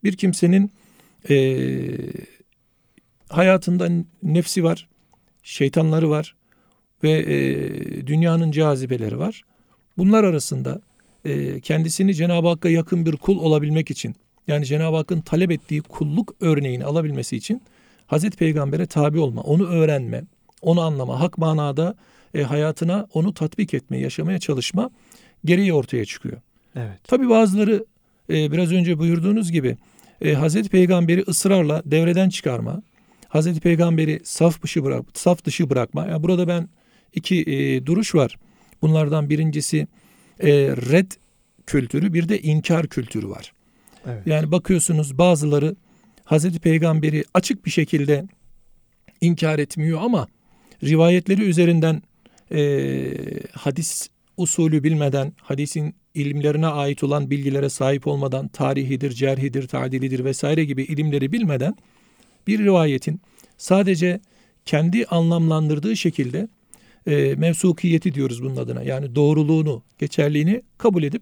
bir 0.04 0.18
kimsenin 0.18 0.72
e, 1.30 1.36
hayatında 3.30 3.90
nefsi 4.24 4.64
var, 4.64 4.88
şeytanları 5.44 6.10
var 6.10 6.36
ve 7.04 7.12
e, 7.12 8.08
dünyanın 8.08 8.52
cazibeleri 8.52 9.20
var. 9.20 9.42
Bunlar 9.98 10.24
arasında 10.24 10.82
e, 11.26 11.60
kendisini 11.60 12.16
Cenab-ı 12.16 12.48
Hakk'a 12.48 12.70
yakın 12.70 13.06
bir 13.06 13.16
kul 13.16 13.40
olabilmek 13.40 13.92
için 13.92 14.16
yani 14.48 14.66
Cenab-ı 14.66 14.96
Hakk'ın 14.96 15.22
talep 15.22 15.52
ettiği 15.52 15.82
kulluk 15.82 16.36
örneğini 16.42 16.86
alabilmesi 16.86 17.38
için 17.38 17.62
Hazreti 18.08 18.38
Peygamber'e 18.38 18.86
tabi 18.86 19.20
olma, 19.20 19.42
onu 19.42 19.68
öğrenme, 19.68 20.24
onu 20.62 20.82
anlama, 20.82 21.20
hak 21.20 21.38
manada 21.38 21.96
e, 22.34 22.44
hayatına 22.44 23.08
onu 23.14 23.34
tatbik 23.34 23.74
etme, 23.74 23.98
yaşamaya 23.98 24.40
çalışma 24.40 24.90
gereği 25.46 25.74
ortaya 25.74 26.06
çıkıyor. 26.06 26.38
Evet. 26.76 27.04
Tabi 27.04 27.30
bazıları 27.30 27.86
e, 28.30 28.52
biraz 28.52 28.72
önce 28.72 29.00
buyurduğunuz 29.00 29.52
gibi 29.52 29.78
e, 30.22 30.34
Hazreti 30.34 30.70
Peygamber'i 30.70 31.24
ısrarla 31.28 31.82
devreden 31.86 32.30
çıkarma, 32.30 32.82
Hazreti 33.28 33.60
Peygamber'i 33.60 34.20
saf 34.24 34.64
dışı 34.64 34.84
bırak, 34.84 35.06
saf 35.14 35.46
dışı 35.46 35.70
bırakma. 35.70 36.08
Yani 36.08 36.24
burada 36.24 36.48
ben 36.48 36.70
iki 37.14 37.42
e, 37.42 37.86
duruş 37.86 38.16
var. 38.16 38.38
Bunlardan 38.82 39.30
birincisi 39.30 39.88
e, 40.40 40.52
red 40.92 41.12
kültürü, 41.66 42.14
bir 42.14 42.30
de 42.30 42.42
inkar 42.42 42.88
kültürü 42.88 43.30
var. 43.30 43.54
Evet. 44.06 44.28
Yani 44.28 44.52
bakıyorsunuz 44.52 45.18
bazıları 45.18 45.76
Hazreti 46.24 46.60
Peygamber'i 46.60 47.24
açık 47.34 47.66
bir 47.66 47.72
şekilde 47.72 48.26
inkar 49.22 49.60
etmiyor 49.60 50.00
ama 50.02 50.28
rivayetleri 50.84 51.42
üzerinden 51.42 52.02
e, 52.52 52.62
hadis 53.52 54.10
usulü 54.38 54.84
bilmeden, 54.84 55.34
hadisin 55.42 55.96
ilimlerine 56.14 56.68
ait 56.68 57.04
olan 57.04 57.30
bilgilere 57.30 57.70
sahip 57.70 58.08
olmadan, 58.08 58.48
tarihidir, 58.48 59.12
cerhidir, 59.12 59.68
tadilidir 59.68 60.26
vesaire 60.26 60.66
gibi 60.66 60.84
ilimleri 60.84 61.32
bilmeden 61.32 61.76
bir 62.48 62.60
rivayetin 62.60 63.22
sadece 63.58 64.20
kendi 64.66 65.06
anlamlandırdığı 65.06 65.98
şekilde 65.98 66.48
e, 67.08 67.36
mevsukiyeti 67.36 68.14
diyoruz 68.14 68.44
bunun 68.44 68.56
adına. 68.56 68.84
Yani 68.84 69.16
doğruluğunu, 69.16 69.84
geçerliğini 70.00 70.62
kabul 70.78 71.04
edip 71.04 71.22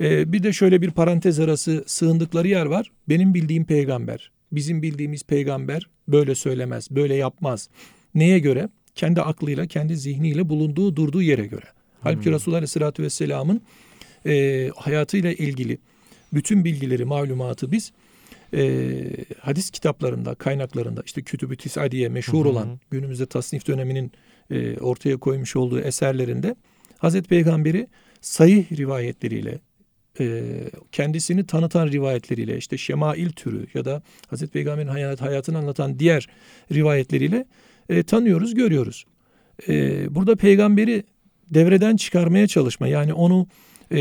e, 0.00 0.32
bir 0.32 0.42
de 0.42 0.52
şöyle 0.52 0.82
bir 0.82 0.90
parantez 0.90 1.40
arası 1.40 1.84
sığındıkları 1.86 2.48
yer 2.48 2.66
var. 2.66 2.90
Benim 3.08 3.34
bildiğim 3.34 3.64
peygamber, 3.64 4.30
bizim 4.52 4.82
bildiğimiz 4.82 5.24
peygamber 5.24 5.86
böyle 6.08 6.34
söylemez, 6.34 6.90
böyle 6.90 7.14
yapmaz. 7.14 7.68
Neye 8.14 8.38
göre? 8.38 8.68
kendi 8.96 9.22
aklıyla, 9.22 9.66
kendi 9.66 9.96
zihniyle 9.96 10.48
bulunduğu, 10.48 10.96
durduğu 10.96 11.22
yere 11.22 11.46
göre. 11.46 11.66
Halbuki 12.00 12.26
hmm. 12.26 12.32
Resulullah 12.32 12.56
Aleyhisselatü 12.56 13.02
Vesselam'ın 13.02 13.60
e, 14.26 14.68
hayatıyla 14.76 15.32
ilgili 15.32 15.78
bütün 16.32 16.64
bilgileri, 16.64 17.04
malumatı 17.04 17.72
biz 17.72 17.92
e, 18.54 19.02
hadis 19.40 19.70
kitaplarında, 19.70 20.34
kaynaklarında 20.34 21.02
işte 21.06 21.22
Kütüb-ü 21.22 21.56
Tisadiye 21.56 22.08
meşhur 22.08 22.44
hı 22.44 22.48
olan 22.48 22.80
günümüzde 22.90 23.26
tasnif 23.26 23.66
döneminin 23.66 24.12
e, 24.50 24.78
ortaya 24.78 25.16
koymuş 25.16 25.56
olduğu 25.56 25.80
eserlerinde 25.80 26.56
Hazreti 26.98 27.28
Peygamberi 27.28 27.88
sayı 28.20 28.66
rivayetleriyle, 28.76 29.58
e, 30.20 30.42
kendisini 30.92 31.46
tanıtan 31.46 31.88
rivayetleriyle, 31.88 32.56
işte 32.58 32.78
şemail 32.78 33.30
türü 33.30 33.66
ya 33.74 33.84
da 33.84 34.02
Hazreti 34.30 34.52
Peygamber'in 34.52 34.88
hayat, 34.88 35.20
hayatını 35.20 35.58
anlatan 35.58 35.98
diğer 35.98 36.28
rivayetleriyle 36.72 37.44
e, 37.88 38.02
tanıyoruz, 38.02 38.54
görüyoruz. 38.54 39.04
E, 39.68 40.14
burada 40.14 40.36
peygamberi 40.36 41.04
devreden 41.50 41.96
çıkarmaya 41.96 42.46
çalışma 42.46 42.88
yani 42.88 43.12
onu 43.12 43.46
e, 43.90 43.98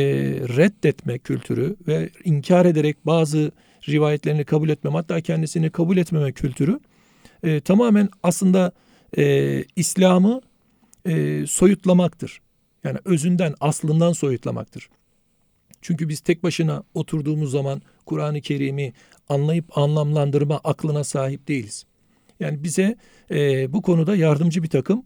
reddetme 0.57 1.19
kültürü 1.19 1.75
ve 1.87 2.09
inkar 2.23 2.65
ederek 2.65 2.97
bazı 3.05 3.51
rivayetlerini 3.89 4.43
kabul 4.45 4.69
etmem 4.69 4.93
hatta 4.93 5.21
kendisini 5.21 5.69
kabul 5.69 5.97
etmeme 5.97 6.31
kültürü 6.31 6.79
e, 7.43 7.59
tamamen 7.59 8.09
aslında 8.23 8.71
e, 9.17 9.63
İslam'ı 9.75 10.41
e, 11.05 11.45
soyutlamaktır. 11.48 12.41
Yani 12.84 13.00
özünden, 13.05 13.55
aslından 13.60 14.13
soyutlamaktır. 14.13 14.89
Çünkü 15.81 16.10
biz 16.10 16.19
tek 16.19 16.43
başına 16.43 16.84
oturduğumuz 16.93 17.51
zaman 17.51 17.81
Kur'an-ı 18.05 18.41
Kerim'i 18.41 18.93
anlayıp 19.29 19.77
anlamlandırma 19.77 20.62
aklına 20.63 21.03
sahip 21.03 21.48
değiliz. 21.48 21.86
Yani 22.39 22.63
bize 22.63 22.95
e, 23.31 23.74
bu 23.74 23.81
konuda 23.81 24.15
yardımcı 24.15 24.63
bir 24.63 24.69
takım 24.69 25.03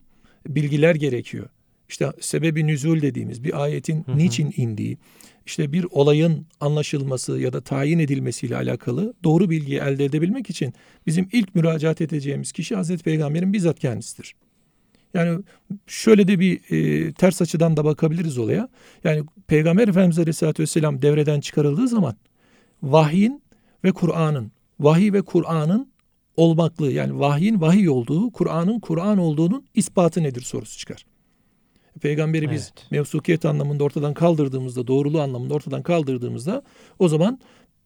bilgiler 0.48 0.96
gerekiyor. 0.96 1.50
İşte 1.90 2.12
sebebi 2.20 2.68
nüzul 2.68 3.02
dediğimiz 3.02 3.44
bir 3.44 3.64
ayetin 3.64 4.04
hı 4.04 4.12
hı. 4.12 4.18
niçin 4.18 4.54
indiği, 4.58 4.98
işte 5.46 5.74
bir 5.74 5.86
olayın 5.92 6.46
anlaşılması 6.60 7.40
ya 7.40 7.54
da 7.54 7.62
tayin 7.62 8.00
edilmesiyle 8.00 8.56
alakalı 8.56 9.14
doğru 9.24 9.50
bilgiyi 9.50 9.80
elde 9.80 10.06
edebilmek 10.06 10.50
için 10.50 10.74
bizim 11.08 11.30
ilk 11.32 11.56
müracaat 11.56 12.02
edeceğimiz 12.02 12.52
kişi 12.52 12.76
Hazreti 12.76 13.04
Peygamber'in 13.04 13.54
bizzat 13.54 13.80
kendisidir. 13.80 14.36
Yani 15.14 15.44
şöyle 15.88 16.28
de 16.28 16.40
bir 16.40 16.60
e, 16.70 17.12
ters 17.14 17.42
açıdan 17.42 17.78
da 17.78 17.86
bakabiliriz 17.86 18.38
olaya. 18.38 18.70
Yani 19.04 19.24
Peygamber 19.48 19.88
Efendimiz 19.88 20.20
Aleyhisselatü 20.20 20.64
Vesselam 20.64 21.02
devreden 21.02 21.40
çıkarıldığı 21.40 21.88
zaman 21.88 22.16
vahyin 22.84 23.42
ve 23.84 23.92
Kur'an'ın, 23.92 24.52
vahiy 24.80 25.14
ve 25.14 25.22
Kur'an'ın 25.22 25.92
olmaklığı 26.38 26.92
yani 26.92 27.20
vahyin 27.20 27.62
vahiy 27.62 27.90
olduğu, 27.90 28.32
Kur'an'ın 28.32 28.80
Kur'an 28.80 29.18
olduğunun 29.18 29.66
ispatı 29.76 30.24
nedir 30.24 30.42
sorusu 30.42 30.78
çıkar. 30.78 31.06
Peygamberi 32.00 32.46
evet. 32.46 32.54
biz 32.56 32.74
mevsukiyet 32.92 33.46
anlamında 33.46 33.84
ortadan 33.84 34.14
kaldırdığımızda, 34.14 34.88
doğruluğu 34.88 35.22
anlamında 35.22 35.54
ortadan 35.54 35.84
kaldırdığımızda 35.84 36.62
o 37.00 37.08
zaman 37.08 37.40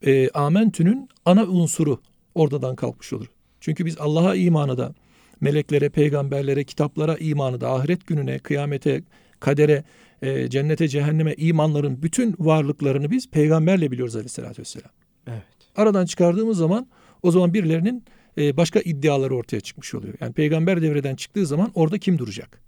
e, 0.06 0.30
amentünün 0.30 1.10
ana 1.26 1.44
unsuru 1.44 2.00
ortadan 2.36 2.76
kalkmış 2.76 3.14
olur. 3.14 3.28
Çünkü 3.60 3.86
biz 3.86 3.98
Allah'a 4.00 4.36
imanı 4.36 4.78
da, 4.78 4.94
meleklere, 5.42 5.90
peygamberlere, 5.90 6.64
kitaplara 6.64 7.18
imanı 7.18 7.62
da, 7.62 7.72
ahiret 7.72 8.08
gününe, 8.08 8.40
kıyamete, 8.40 9.04
kadere, 9.40 9.84
e, 10.22 10.50
cennete, 10.50 10.88
cehenneme 10.88 11.34
imanların 11.38 12.04
bütün 12.04 12.36
varlıklarını 12.40 13.12
biz 13.12 13.30
peygamberle 13.30 13.92
biliyoruz 13.92 14.16
aleyhissalatü 14.16 14.62
vesselam. 14.62 14.92
Evet. 15.28 15.44
Aradan 15.76 16.06
çıkardığımız 16.06 16.58
zaman 16.58 16.88
o 17.24 17.32
zaman 17.32 17.54
birilerinin 17.54 18.04
e, 18.38 18.58
başka 18.58 18.80
iddiaları 18.80 19.36
ortaya 19.36 19.62
çıkmış 19.62 19.96
oluyor. 19.96 20.14
Yani 20.22 20.34
peygamber 20.34 20.82
devreden 20.82 21.16
çıktığı 21.16 21.46
zaman 21.46 21.72
orada 21.76 21.98
kim 21.98 22.18
duracak? 22.18 22.62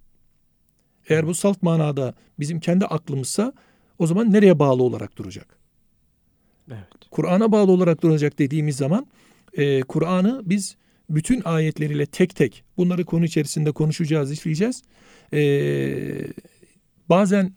Eğer 1.10 1.28
bu 1.28 1.34
salt 1.34 1.64
manada 1.64 2.14
bizim 2.40 2.60
kendi 2.60 2.86
aklımızsa 2.86 3.54
o 4.00 4.08
zaman 4.08 4.34
nereye 4.34 4.60
bağlı 4.60 4.84
olarak 4.84 5.18
duracak? 5.18 5.58
Evet. 6.72 6.88
Kur'an'a 7.12 7.52
bağlı 7.52 7.72
olarak 7.72 8.04
duracak 8.04 8.40
dediğimiz 8.40 8.78
zaman 8.78 9.08
e, 9.54 9.82
Kur'an'ı 9.82 10.42
biz 10.46 10.76
bütün 11.10 11.42
ayetleriyle 11.46 12.06
tek 12.06 12.36
tek 12.36 12.64
bunları 12.78 13.06
konu 13.06 13.26
içerisinde 13.26 13.72
konuşacağız, 13.72 14.32
işleyeceğiz. 14.32 14.84
Ee, 15.34 16.28
bazen 17.10 17.54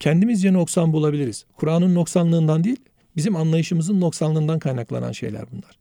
kendimizce 0.00 0.52
noksan 0.52 0.92
bulabiliriz. 0.92 1.46
Kur'an'ın 1.56 1.94
noksanlığından 1.94 2.64
değil, 2.64 2.80
bizim 3.16 3.36
anlayışımızın 3.36 4.00
noksanlığından 4.00 4.58
kaynaklanan 4.58 5.12
şeyler 5.12 5.44
bunlar. 5.52 5.78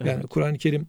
Evet. 0.00 0.12
Yani 0.12 0.26
Kur'an-ı 0.26 0.58
Kerim 0.58 0.86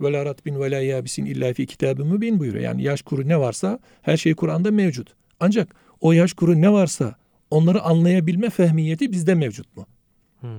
ve 0.00 0.12
la 0.12 0.24
ratbin 0.24 0.60
ve 0.60 0.70
la 0.70 0.80
yabisin 0.80 1.24
illa 1.24 1.54
fi 1.54 1.66
kitabı 1.66 2.04
mübin 2.04 2.38
buyuruyor. 2.38 2.64
Yani 2.64 2.82
yaş 2.82 3.02
kuru 3.02 3.28
ne 3.28 3.40
varsa 3.40 3.78
her 4.02 4.16
şey 4.16 4.34
Kur'an'da 4.34 4.70
mevcut. 4.70 5.14
Ancak 5.40 5.74
o 6.00 6.12
yaş 6.12 6.32
kuru 6.32 6.60
ne 6.60 6.72
varsa 6.72 7.14
onları 7.50 7.82
anlayabilme 7.82 8.50
fehmiyeti 8.50 9.12
bizde 9.12 9.34
mevcut 9.34 9.76
mu? 9.76 9.86
Hmm. 10.40 10.50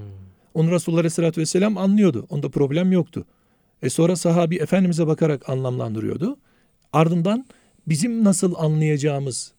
Onu 0.53 0.72
Resulullah 0.72 1.00
Aleyhisselatü 1.00 1.41
Vesselam 1.41 1.77
anlıyordu. 1.77 2.25
Onda 2.29 2.50
problem 2.50 2.91
yoktu. 2.91 3.25
E 3.81 3.89
sonra 3.89 4.15
sahabi 4.15 4.55
Efendimiz'e 4.55 5.07
bakarak 5.07 5.50
anlamlandırıyordu. 5.50 6.38
Ardından 6.93 7.46
bizim 7.88 8.24
nasıl 8.24 8.55
anlayacağımız 8.57 9.53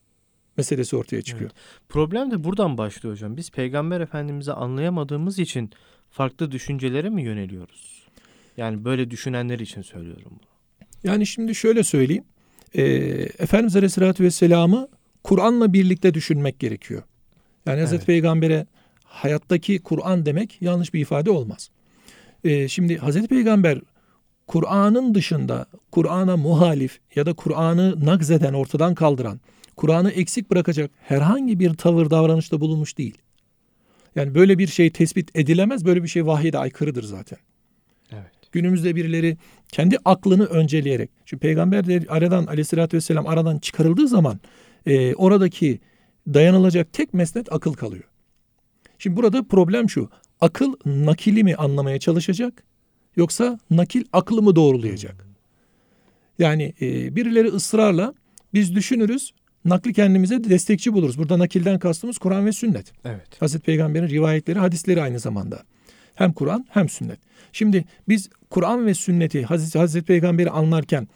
meselesi 0.56 0.96
ortaya 0.96 1.22
çıkıyor. 1.22 1.50
Evet. 1.50 1.88
Problem 1.88 2.30
de 2.30 2.44
buradan 2.44 2.78
başlıyor 2.78 3.14
hocam. 3.14 3.36
Biz 3.36 3.50
Peygamber 3.50 4.00
Efendimiz'i 4.00 4.52
anlayamadığımız 4.52 5.38
için 5.38 5.70
farklı 6.10 6.50
düşüncelere 6.50 7.10
mi 7.10 7.22
yöneliyoruz? 7.22 8.08
Yani 8.56 8.84
böyle 8.84 9.10
düşünenler 9.10 9.58
için 9.58 9.82
söylüyorum 9.82 10.24
bunu. 10.30 10.48
Yani 11.04 11.26
şimdi 11.26 11.54
şöyle 11.54 11.84
söyleyeyim. 11.84 12.24
E, 12.74 12.82
Efendimiz 13.38 13.76
Aleyhisselatü 13.76 14.24
Vesselam'ı 14.24 14.88
Kur'an'la 15.28 15.72
birlikte 15.72 16.14
düşünmek 16.14 16.58
gerekiyor. 16.58 17.02
Yani 17.66 17.80
Hazreti 17.80 17.96
evet. 17.96 18.06
Peygamber'e 18.06 18.66
hayattaki 19.04 19.78
Kur'an 19.78 20.26
demek 20.26 20.62
yanlış 20.62 20.94
bir 20.94 21.00
ifade 21.00 21.30
olmaz. 21.30 21.70
E, 22.44 22.68
şimdi 22.68 22.96
Hazreti 22.96 23.28
Peygamber 23.28 23.80
Kur'an'ın 24.46 25.14
dışında 25.14 25.66
Kur'an'a 25.92 26.36
muhalif 26.36 27.00
ya 27.14 27.26
da 27.26 27.32
Kur'an'ı 27.32 28.06
nakzeden 28.06 28.52
ortadan 28.52 28.94
kaldıran, 28.94 29.40
Kur'an'ı 29.76 30.10
eksik 30.10 30.50
bırakacak 30.50 30.90
herhangi 31.00 31.58
bir 31.58 31.74
tavır 31.74 32.10
davranışta 32.10 32.60
bulunmuş 32.60 32.98
değil. 32.98 33.18
Yani 34.16 34.34
böyle 34.34 34.58
bir 34.58 34.66
şey 34.66 34.90
tespit 34.90 35.36
edilemez, 35.36 35.84
böyle 35.84 36.02
bir 36.02 36.08
şey 36.08 36.26
vahiyde 36.26 36.58
aykırıdır 36.58 37.02
zaten. 37.02 37.38
Evet. 38.12 38.52
Günümüzde 38.52 38.96
birileri 38.96 39.36
kendi 39.68 39.98
aklını 40.04 40.44
önceleyerek, 40.44 41.10
çünkü 41.24 41.40
peygamber 41.40 41.86
de 41.86 42.02
aradan 42.08 42.46
aleyhissalatü 42.46 42.96
vesselam 42.96 43.26
aradan 43.26 43.58
çıkarıldığı 43.58 44.08
zaman 44.08 44.40
e, 44.88 45.14
oradaki 45.14 45.80
dayanılacak 46.26 46.92
tek 46.92 47.14
mesnet 47.14 47.52
akıl 47.52 47.72
kalıyor. 47.72 48.04
Şimdi 48.98 49.16
burada 49.16 49.42
problem 49.42 49.90
şu, 49.90 50.10
akıl 50.40 50.74
nakili 50.86 51.44
mi 51.44 51.54
anlamaya 51.54 51.98
çalışacak, 51.98 52.64
Yoksa 53.18 53.58
nakil 53.70 54.04
aklı 54.12 54.42
mı 54.42 54.56
doğrulayacak? 54.56 55.26
Yani 56.38 56.74
e, 56.80 57.16
birileri 57.16 57.48
ısrarla 57.48 58.14
biz 58.54 58.74
düşünürüz, 58.74 59.32
nakli 59.64 59.92
kendimize 59.92 60.44
destekçi 60.44 60.92
buluruz. 60.92 61.18
Burada 61.18 61.38
nakilden 61.38 61.78
kastımız 61.78 62.18
Kur'an 62.18 62.46
ve 62.46 62.52
sünnet. 62.52 62.92
Evet. 63.04 63.40
Hazreti 63.40 63.64
Peygamber'in 63.64 64.08
rivayetleri, 64.08 64.58
hadisleri 64.58 65.02
aynı 65.02 65.18
zamanda. 65.18 65.62
Hem 66.14 66.32
Kur'an 66.32 66.66
hem 66.70 66.88
sünnet. 66.88 67.18
Şimdi 67.52 67.84
biz 68.08 68.28
Kur'an 68.50 68.86
ve 68.86 68.94
sünneti 68.94 69.42
Hazreti, 69.42 69.78
Hazreti 69.78 70.06
Peygamber'i 70.06 70.50
anlarken 70.50 71.08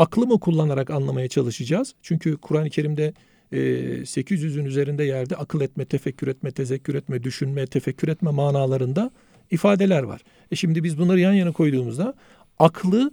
aklı 0.00 0.26
mı 0.26 0.40
kullanarak 0.40 0.90
anlamaya 0.90 1.28
çalışacağız? 1.28 1.94
Çünkü 2.02 2.36
Kur'an-ı 2.36 2.70
Kerim'de 2.70 3.14
e, 3.52 3.58
800'ün 4.02 4.64
üzerinde 4.64 5.04
yerde 5.04 5.36
akıl 5.36 5.60
etme, 5.60 5.84
tefekkür 5.84 6.28
etme, 6.28 6.50
tezekkür 6.50 6.94
etme, 6.94 7.22
düşünme, 7.22 7.66
tefekkür 7.66 8.08
etme 8.08 8.30
manalarında 8.30 9.10
ifadeler 9.50 10.02
var. 10.02 10.20
E 10.50 10.56
şimdi 10.56 10.84
biz 10.84 10.98
bunları 10.98 11.20
yan 11.20 11.32
yana 11.32 11.52
koyduğumuzda 11.52 12.14
aklı 12.58 13.12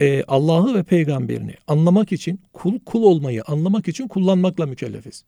e, 0.00 0.24
Allah'ı 0.28 0.74
ve 0.74 0.82
peygamberini 0.82 1.54
anlamak 1.66 2.12
için 2.12 2.40
kul 2.52 2.78
kul 2.78 3.02
olmayı 3.02 3.42
anlamak 3.46 3.88
için 3.88 4.08
kullanmakla 4.08 4.66
mükellefiz. 4.66 5.24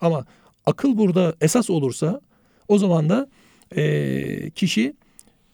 Ama 0.00 0.24
akıl 0.66 0.98
burada 0.98 1.34
esas 1.40 1.70
olursa 1.70 2.20
o 2.68 2.78
zaman 2.78 3.08
da 3.08 3.28
e, 3.76 4.50
kişi 4.50 4.94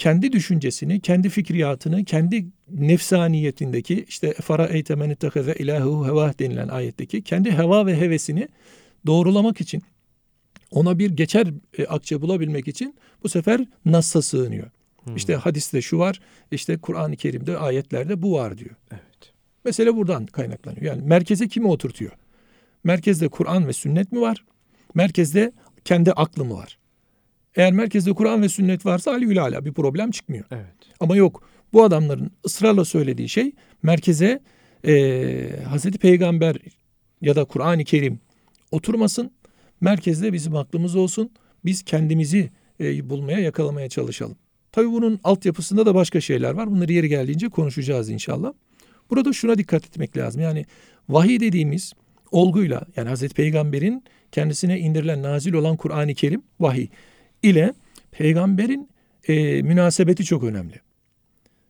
kendi 0.03 0.33
düşüncesini, 0.33 1.01
kendi 1.01 1.29
fikriyatını, 1.29 2.05
kendi 2.05 2.47
nefsaniyetindeki 2.69 4.05
işte 4.09 4.33
fara 4.35 4.67
eytemeni 4.67 5.17
tehaze 5.17 5.55
ilahu 5.55 6.07
heva 6.07 6.35
denilen 6.39 6.69
ayetteki 6.69 7.23
kendi 7.23 7.53
heva 7.53 7.87
ve 7.87 8.01
hevesini 8.01 8.49
doğrulamak 9.07 9.61
için 9.61 9.83
ona 10.71 10.99
bir 10.99 11.11
geçer 11.11 11.49
e, 11.79 11.87
akçe 11.87 12.21
bulabilmek 12.21 12.69
için 12.69 12.95
bu 13.23 13.29
sefer 13.29 13.65
Nas'a 13.85 14.23
sığınıyor. 14.23 14.71
Hmm. 15.05 15.17
İşte 15.17 15.35
hadiste 15.35 15.83
şu 15.83 15.99
var, 15.99 16.21
işte 16.51 16.79
Kur'an-ı 16.79 17.17
Kerim'de 17.17 17.59
ayetlerde 17.59 18.23
bu 18.23 18.33
var 18.33 18.59
diyor. 18.59 18.75
Evet. 18.91 19.33
Mesele 19.65 19.97
buradan 19.97 20.27
kaynaklanıyor. 20.27 20.83
Yani 20.83 21.03
merkeze 21.03 21.49
kimi 21.49 21.67
oturtuyor? 21.67 22.13
Merkezde 22.85 23.29
Kur'an 23.29 23.69
ve 23.69 23.73
sünnet 23.73 24.13
mi 24.13 24.21
var? 24.21 24.45
Merkezde 24.95 25.53
kendi 25.85 26.13
aklı 26.13 26.45
mı 26.45 26.55
var? 26.55 26.79
Eğer 27.57 27.73
merkezde 27.73 28.13
Kur'an 28.13 28.43
ve 28.43 28.49
sünnet 28.49 28.87
varsa 28.87 29.11
Ali 29.11 29.41
ala 29.41 29.65
bir 29.65 29.73
problem 29.73 30.11
çıkmıyor. 30.11 30.45
Evet. 30.51 30.75
Ama 31.01 31.17
yok. 31.17 31.49
Bu 31.73 31.85
adamların 31.85 32.31
ısrarla 32.47 32.85
söylediği 32.85 33.29
şey 33.29 33.53
merkeze 33.83 34.41
e, 34.87 35.57
Hazreti 35.69 35.99
Peygamber 35.99 36.57
ya 37.21 37.37
da 37.37 37.45
Kur'an-ı 37.45 37.85
Kerim 37.85 38.21
oturmasın. 38.71 39.31
Merkezde 39.81 40.33
bizim 40.33 40.57
aklımız 40.57 40.97
olsun. 40.97 41.31
Biz 41.65 41.83
kendimizi 41.83 42.51
e, 42.81 43.11
bulmaya, 43.11 43.39
yakalamaya 43.39 43.89
çalışalım. 43.89 44.37
Tabi 44.73 44.87
bunun 44.87 45.21
altyapısında 45.25 45.87
da 45.87 45.95
başka 45.95 46.21
şeyler 46.21 46.51
var. 46.51 46.71
Bunları 46.71 46.93
yeri 46.93 47.09
geldiğince 47.09 47.49
konuşacağız 47.49 48.11
inşallah. 48.11 48.53
Burada 49.11 49.33
şuna 49.33 49.59
dikkat 49.59 49.85
etmek 49.85 50.17
lazım. 50.17 50.43
Yani 50.43 50.65
vahiy 51.09 51.41
dediğimiz 51.41 51.93
olguyla 52.31 52.87
yani 52.97 53.09
Hazreti 53.09 53.35
Peygamber'in 53.35 54.05
kendisine 54.33 54.79
indirilen 54.79 55.23
nazil 55.23 55.53
olan 55.53 55.77
Kur'an-ı 55.77 56.15
Kerim 56.15 56.43
vahiy 56.61 56.89
ile 57.43 57.75
peygamberin 58.11 58.89
e, 59.29 59.63
münasebeti 59.63 60.25
çok 60.25 60.45
önemli. 60.45 60.75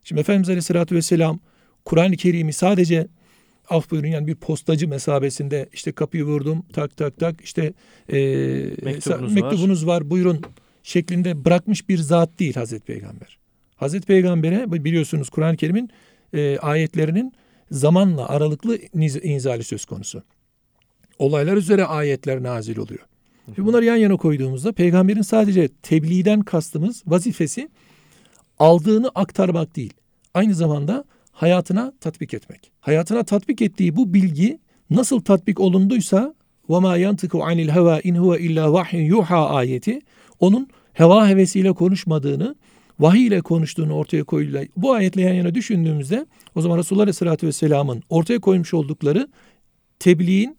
Şimdi 0.04 0.20
Efendimiz 0.20 0.48
Aleyhisselatü 0.48 0.94
Vesselam 0.94 1.40
Kur'an-ı 1.84 2.16
Kerim'i 2.16 2.52
sadece 2.52 3.06
af 3.68 3.90
buyurun 3.90 4.08
yani 4.08 4.26
bir 4.26 4.34
postacı 4.34 4.88
mesabesinde 4.88 5.68
işte 5.72 5.92
kapıyı 5.92 6.24
vurdum 6.24 6.66
tak 6.72 6.96
tak 6.96 7.18
tak 7.18 7.40
işte 7.40 7.72
e, 8.08 8.18
mektubunuz, 8.82 9.32
mektubunuz 9.32 9.86
var. 9.86 9.96
var 9.96 10.10
buyurun 10.10 10.40
şeklinde 10.82 11.44
bırakmış 11.44 11.88
bir 11.88 11.98
zat 11.98 12.38
değil 12.38 12.54
Hazreti 12.54 12.84
Peygamber. 12.84 13.38
Hazreti 13.76 14.06
Peygamber'e 14.06 14.84
biliyorsunuz 14.84 15.30
Kur'an-ı 15.30 15.56
Kerim'in 15.56 15.90
e, 16.34 16.58
ayetlerinin 16.58 17.32
zamanla 17.70 18.28
aralıklı 18.28 18.78
inzali 19.22 19.64
söz 19.64 19.84
konusu. 19.84 20.22
Olaylar 21.18 21.56
üzere 21.56 21.84
ayetler 21.84 22.42
nazil 22.42 22.76
oluyor. 22.76 23.00
Hı 23.55 23.65
bunları 23.65 23.85
yan 23.85 23.95
yana 23.95 24.17
koyduğumuzda 24.17 24.71
peygamberin 24.71 25.21
sadece 25.21 25.67
tebliğden 25.67 26.41
kastımız 26.41 27.03
vazifesi 27.07 27.69
aldığını 28.59 29.11
aktarmak 29.15 29.75
değil. 29.75 29.93
Aynı 30.33 30.55
zamanda 30.55 31.05
hayatına 31.31 31.93
tatbik 32.01 32.33
etmek. 32.33 32.71
Hayatına 32.81 33.23
tatbik 33.23 33.61
ettiği 33.61 33.95
bu 33.95 34.13
bilgi 34.13 34.59
nasıl 34.89 35.21
tatbik 35.21 35.59
olunduysa 35.59 36.33
وَمَا 36.69 36.99
يَنْتِكُ 36.99 37.31
عَنِ 37.31 37.57
الْهَوَا 37.67 38.01
اِنْ 38.01 38.17
هُوَ 38.17 38.37
اِلَّا 38.37 38.65
وَحْيٌ 38.65 38.97
yuha 38.97 39.49
ayeti 39.49 39.99
onun 40.39 40.67
heva 40.93 41.27
hevesiyle 41.27 41.73
konuşmadığını, 41.73 42.55
vahiy 42.99 43.27
ile 43.27 43.41
konuştuğunu 43.41 43.93
ortaya 43.93 44.23
koyuyor. 44.23 44.65
Bu 44.77 44.93
ayetle 44.93 45.21
yan 45.21 45.33
yana 45.33 45.55
düşündüğümüzde 45.55 46.25
o 46.55 46.61
zaman 46.61 46.77
Resulullah 46.77 47.03
Aleyhisselatü 47.03 47.47
Vesselam'ın 47.47 48.03
ortaya 48.09 48.39
koymuş 48.39 48.73
oldukları 48.73 49.27
tebliğin 49.99 50.57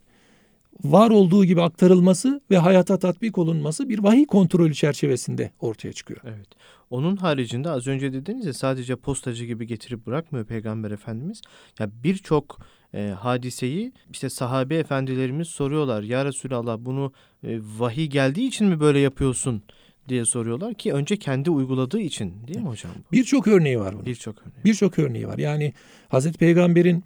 var 0.83 1.09
olduğu 1.09 1.45
gibi 1.45 1.61
aktarılması 1.61 2.41
ve 2.51 2.57
hayata 2.57 2.99
tatbik 2.99 3.37
olunması 3.37 3.89
bir 3.89 3.99
vahiy 3.99 4.25
kontrolü 4.25 4.73
çerçevesinde 4.73 5.51
ortaya 5.59 5.93
çıkıyor. 5.93 6.19
Evet. 6.23 6.47
Onun 6.89 7.15
haricinde 7.15 7.69
az 7.69 7.87
önce 7.87 8.13
dediniz 8.13 8.45
ya 8.45 8.53
sadece 8.53 8.95
postacı 8.95 9.45
gibi 9.45 9.67
getirip 9.67 10.05
bırakmıyor 10.05 10.45
Peygamber 10.45 10.91
Efendimiz. 10.91 11.41
Ya 11.79 11.89
birçok 12.03 12.59
e, 12.93 13.13
hadiseyi 13.19 13.91
işte 14.11 14.29
sahabe 14.29 14.75
efendilerimiz 14.75 15.47
soruyorlar. 15.47 16.03
Ya 16.03 16.25
Resulallah 16.25 16.77
bunu 16.79 17.13
e, 17.43 17.59
vahiy 17.77 18.07
geldiği 18.07 18.47
için 18.47 18.67
mi 18.67 18.79
böyle 18.79 18.99
yapıyorsun 18.99 19.63
diye 20.09 20.25
soruyorlar 20.25 20.73
ki 20.73 20.93
önce 20.93 21.17
kendi 21.17 21.49
uyguladığı 21.49 21.99
için 21.99 22.33
değil 22.47 22.59
mi 22.59 22.69
hocam? 22.69 22.91
Birçok 23.11 23.47
örneği 23.47 23.79
var 23.79 23.93
bunun. 23.93 24.05
Birçok 24.05 24.35
örneği. 24.41 24.63
Birçok 24.65 24.99
örneği 24.99 25.27
var. 25.27 25.37
Yani 25.37 25.73
Hazreti 26.09 26.37
Peygamber'in 26.37 27.03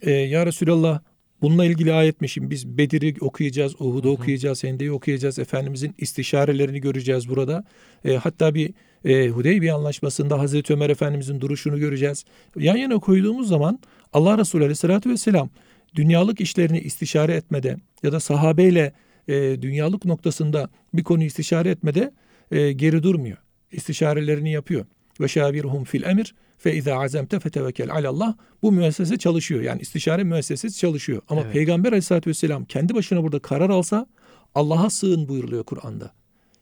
e, 0.00 0.10
Ya 0.10 0.46
Resulallah 0.46 1.00
bununla 1.42 1.64
ilgili 1.64 1.92
ayetmişim. 1.92 2.50
Biz 2.50 2.78
Bedir'i 2.78 3.14
okuyacağız, 3.20 3.74
Uhud'u 3.80 4.10
okuyacağız, 4.10 4.64
Hende'yi 4.64 4.92
okuyacağız. 4.92 5.38
Efendimizin 5.38 5.94
istişarelerini 5.98 6.80
göreceğiz 6.80 7.28
burada. 7.28 7.64
E, 8.04 8.16
hatta 8.16 8.54
bir 8.54 8.74
e, 9.04 9.28
Hudeybiye 9.28 9.72
anlaşmasında 9.72 10.38
Hazreti 10.38 10.72
Ömer 10.72 10.90
Efendimizin 10.90 11.40
duruşunu 11.40 11.78
göreceğiz. 11.78 12.24
Yan 12.56 12.76
yana 12.76 12.98
koyduğumuz 12.98 13.48
zaman 13.48 13.78
Allah 14.12 14.38
Resulü 14.38 14.62
Aleyhisselatü 14.62 15.10
Vesselam 15.10 15.50
dünyalık 15.94 16.40
işlerini 16.40 16.80
istişare 16.80 17.34
etmede 17.34 17.76
ya 18.02 18.12
da 18.12 18.20
sahabeyle 18.20 18.92
e, 19.28 19.62
dünyalık 19.62 20.04
noktasında 20.04 20.68
bir 20.94 21.04
konuyu 21.04 21.26
istişare 21.26 21.70
etmede 21.70 22.12
e, 22.50 22.72
geri 22.72 23.02
durmuyor. 23.02 23.36
İstişarelerini 23.72 24.52
yapıyor. 24.52 24.86
Ve 25.20 25.28
şavirhum 25.28 25.84
fil 25.84 26.02
emir 26.02 26.34
Fe 26.60 26.74
izâ 26.74 26.98
azemte 26.98 27.40
fetevekkel 27.40 27.92
alallah. 27.92 28.34
Bu 28.62 28.72
müessese 28.72 29.16
çalışıyor. 29.16 29.60
Yani 29.62 29.80
istişare 29.80 30.24
müessesesi 30.24 30.78
çalışıyor. 30.78 31.22
Ama 31.28 31.40
Evet. 31.40 31.52
Peygamber 31.52 31.88
aleyhissalatü 31.88 32.30
vesselam 32.30 32.64
kendi 32.64 32.94
başına 32.94 33.22
burada 33.22 33.38
karar 33.38 33.70
alsa 33.70 34.06
Allah'a 34.54 34.90
sığın 34.90 35.28
buyuruluyor 35.28 35.64
Kur'an'da. 35.64 36.12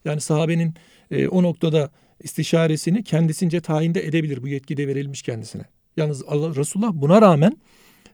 Yani 0.05 0.21
sahabenin 0.21 0.75
e, 1.11 1.29
o 1.29 1.43
noktada 1.43 1.91
istişaresini 2.23 3.05
kendisince 3.05 3.61
tayinde 3.61 4.07
edebilir. 4.07 4.43
Bu 4.43 4.49
yetki 4.49 4.77
de 4.77 4.89
verilmiş 4.89 5.23
kendisine. 5.23 5.63
Yalnız 5.97 6.23
Allah 6.27 6.57
Resulullah 6.57 6.93
buna 6.93 7.23
rağmen 7.23 7.57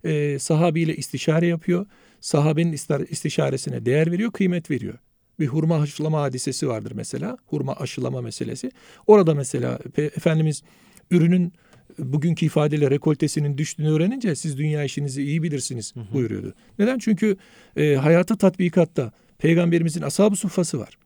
e, 0.05 0.39
sahabiyle 0.39 0.97
istişare 0.97 1.47
yapıyor. 1.47 1.87
Sahabenin 2.21 2.73
istişaresine 3.11 3.87
değer 3.87 4.13
veriyor, 4.13 4.33
kıymet 4.33 4.71
veriyor. 4.71 4.99
Bir 5.41 5.47
hurma 5.47 5.81
aşılama 5.81 6.23
hadisesi 6.23 6.69
vardır 6.69 6.93
mesela. 6.95 7.37
Hurma 7.47 7.77
aşılama 7.77 8.21
meselesi. 8.21 8.71
Orada 9.07 9.35
mesela 9.35 9.79
Efendimiz 9.97 10.63
ürünün 11.11 11.53
bugünkü 11.99 12.47
ifadeyle 12.47 12.91
rekoltesinin 12.91 13.59
düştüğünü 13.59 13.91
öğrenince 13.91 14.35
siz 14.35 14.59
dünya 14.59 14.85
işinizi 14.85 15.23
iyi 15.23 15.43
bilirsiniz 15.43 15.95
buyuruyordu. 16.13 16.55
Neden? 16.79 16.99
Çünkü 16.99 17.37
e, 17.77 17.95
hayata 17.95 18.37
tatbikatta 18.37 19.13
Peygamberimizin 19.39 20.03
ashab-ı 20.03 20.37
suffası 20.37 20.79
var. 20.79 20.99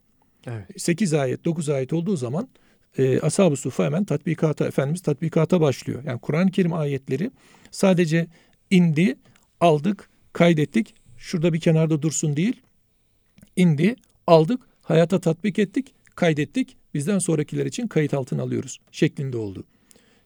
Evet. 0.47 0.83
8 0.83 1.15
ayet 1.15 1.45
9 1.45 1.69
ayet 1.69 1.93
olduğu 1.93 2.17
zaman 2.17 2.49
e, 2.99 3.21
ashab-ı 3.21 3.57
suffa 3.57 3.85
hemen 3.85 4.05
tatbikata 4.05 4.67
Efendimiz 4.67 5.03
tatbikata 5.03 5.61
başlıyor. 5.61 6.03
Yani 6.05 6.21
Kur'an-ı 6.21 6.51
Kerim 6.51 6.73
ayetleri 6.73 7.31
sadece 7.71 8.27
indi, 8.71 9.17
aldık, 9.61 10.09
kaydettik. 10.33 10.95
Şurada 11.17 11.53
bir 11.53 11.61
kenarda 11.61 12.03
dursun 12.03 12.37
değil. 12.37 12.61
indi, 13.57 13.97
aldık, 14.27 14.61
hayata 14.83 15.21
tatbik 15.21 15.59
ettik, 15.59 15.95
kaydettik. 16.15 16.77
Bizden 16.95 17.19
sonrakiler 17.19 17.67
için 17.67 17.87
kayıt 17.87 18.15
altına 18.15 18.43
alıyoruz 18.43 18.79
şeklinde 18.93 19.37
oldu. 19.37 19.65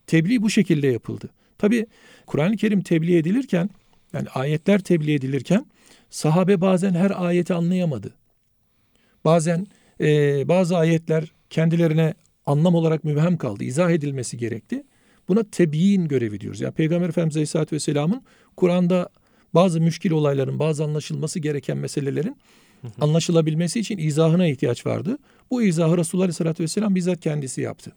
Tebliğ 0.06 0.42
bu 0.42 0.50
şekilde 0.50 0.86
yapıldı. 0.86 1.28
Tabi 1.58 1.86
Kur'an-ı 2.26 2.56
Kerim 2.56 2.82
tebliğ 2.82 3.16
edilirken 3.16 3.70
yani 4.12 4.28
ayetler 4.28 4.78
tebliğ 4.78 5.14
edilirken 5.14 5.66
sahabe 6.10 6.60
bazen 6.60 6.94
her 6.94 7.24
ayeti 7.24 7.54
anlayamadı. 7.54 8.14
Bazen 9.24 9.66
e, 10.00 10.48
bazı 10.48 10.76
ayetler 10.76 11.32
kendilerine 11.50 12.14
anlam 12.46 12.74
olarak 12.74 13.04
mübhem 13.04 13.36
kaldı. 13.36 13.64
izah 13.64 13.90
edilmesi 13.90 14.36
gerekti. 14.36 14.82
Buna 15.28 15.42
tebiyin 15.50 16.08
görevi 16.08 16.40
diyoruz. 16.40 16.60
Yani 16.60 16.74
Peygamber 16.74 17.08
Efendimiz 17.08 17.36
Aleyhisselatü 17.36 17.76
Vesselam'ın 17.76 18.22
Kur'an'da 18.56 19.08
bazı 19.54 19.80
müşkil 19.80 20.10
olayların, 20.10 20.58
bazı 20.58 20.84
anlaşılması 20.84 21.40
gereken 21.40 21.76
meselelerin 21.76 22.36
anlaşılabilmesi 23.00 23.80
için 23.80 23.98
izahına 23.98 24.46
ihtiyaç 24.46 24.86
vardı. 24.86 25.18
Bu 25.50 25.62
izahı 25.62 25.98
Resulullah 25.98 26.24
Aleyhisselatü 26.24 26.62
Vesselam 26.62 26.94
bizzat 26.94 27.20
kendisi 27.20 27.60
yaptı. 27.60 27.92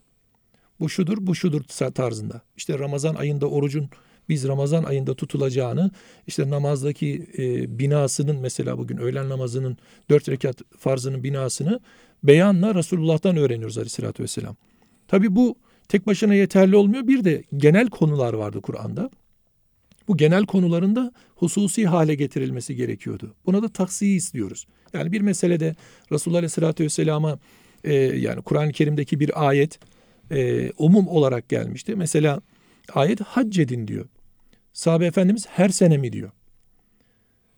Bu 0.79 0.89
şudur, 0.89 1.17
bu 1.21 1.35
şudur 1.35 1.61
tarzında. 1.93 2.41
İşte 2.57 2.79
Ramazan 2.79 3.15
ayında 3.15 3.49
orucun 3.49 3.89
biz 4.29 4.47
Ramazan 4.47 4.83
ayında 4.83 5.15
tutulacağını, 5.15 5.91
işte 6.27 6.49
namazdaki 6.49 7.27
e, 7.37 7.79
binasının 7.79 8.39
mesela 8.39 8.77
bugün 8.77 8.97
öğlen 8.97 9.29
namazının 9.29 9.77
dört 10.09 10.29
rekat 10.29 10.61
farzının 10.77 11.23
binasını 11.23 11.79
beyanla 12.23 12.75
Resulullah'tan 12.75 13.37
öğreniyoruz 13.37 13.77
Aleyhisselatü 13.77 14.23
Vesselam. 14.23 14.55
Tabi 15.07 15.35
bu 15.35 15.55
tek 15.87 16.07
başına 16.07 16.33
yeterli 16.33 16.75
olmuyor. 16.75 17.07
Bir 17.07 17.23
de 17.23 17.43
genel 17.57 17.89
konular 17.89 18.33
vardı 18.33 18.61
Kur'an'da. 18.61 19.09
Bu 20.07 20.17
genel 20.17 20.45
konuların 20.45 20.95
da 20.95 21.11
hususi 21.35 21.85
hale 21.85 22.15
getirilmesi 22.15 22.75
gerekiyordu. 22.75 23.35
Buna 23.45 23.63
da 23.63 23.69
taksiyi 23.69 24.17
istiyoruz. 24.17 24.67
Yani 24.93 25.11
bir 25.11 25.21
meselede 25.21 25.75
Resulullah 26.11 26.37
Aleyhisselatü 26.37 26.83
Vesselam'a 26.83 27.39
e, 27.83 27.93
yani 27.93 28.41
Kur'an-ı 28.41 28.71
Kerim'deki 28.71 29.19
bir 29.19 29.47
ayet 29.47 29.79
e, 30.31 30.71
umum 30.77 31.07
olarak 31.07 31.49
gelmişti. 31.49 31.95
Mesela 31.95 32.41
ayet 32.93 33.21
hac 33.21 33.59
edin 33.59 33.87
diyor. 33.87 34.05
Sahabe 34.73 35.05
Efendimiz 35.05 35.47
her 35.47 35.69
sene 35.69 35.97
mi 35.97 36.13
diyor. 36.13 36.31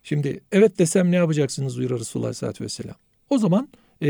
Şimdi 0.02 0.40
evet 0.52 0.78
desem 0.78 1.10
ne 1.10 1.16
yapacaksınız 1.16 1.78
buyuruyor 1.78 2.00
Resulullah 2.00 2.26
Aleyhisselatü 2.26 2.64
Vesselam. 2.64 2.96
O 3.30 3.38
zaman 3.38 3.68
e, 4.02 4.08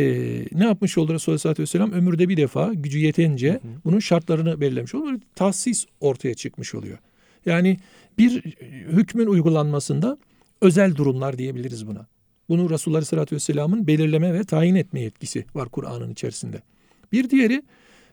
ne 0.53 0.65
yapmış 0.65 0.99
olur 0.99 1.15
Resulullah 1.15 1.35
Aleyhisselatü 1.35 1.63
Vesselam? 1.63 1.93
Ömürde 1.93 2.29
bir 2.29 2.37
defa 2.37 2.75
gücü 2.75 2.99
yetince 2.99 3.61
bunun 3.85 3.99
şartlarını 3.99 4.61
belirlemiş 4.61 4.95
olur. 4.95 5.07
Böyle 5.07 5.19
Tahsis 5.35 5.87
ortaya 6.01 6.35
çıkmış 6.35 6.75
oluyor. 6.75 6.99
Yani 7.47 7.77
bir 8.19 8.43
hükmün 8.93 9.27
uygulanmasında 9.27 10.19
özel 10.61 10.97
durumlar 10.97 11.39
diyebiliriz 11.39 11.87
buna. 11.87 12.07
Bunu 12.49 12.71
Resulullah 12.71 12.99
Aleyhisselatü 12.99 13.35
Vesselam'ın 13.35 13.87
belirleme 13.87 14.35
ve 14.35 14.45
tayin 14.45 14.75
etme 14.75 15.01
yetkisi 15.01 15.45
var 15.55 15.69
Kur'an'ın 15.69 16.13
içerisinde. 16.13 16.63
Bir 17.13 17.31
diğeri 17.31 17.63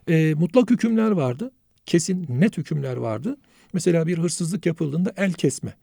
e, 0.07 0.33
mutlak 0.33 0.69
hükümler 0.69 1.11
vardı. 1.11 1.51
Kesin 1.85 2.25
net 2.29 2.57
hükümler 2.57 2.97
vardı. 2.97 3.37
Mesela 3.73 4.07
bir 4.07 4.17
hırsızlık 4.17 4.65
yapıldığında 4.65 5.13
el 5.17 5.33
kesme. 5.33 5.73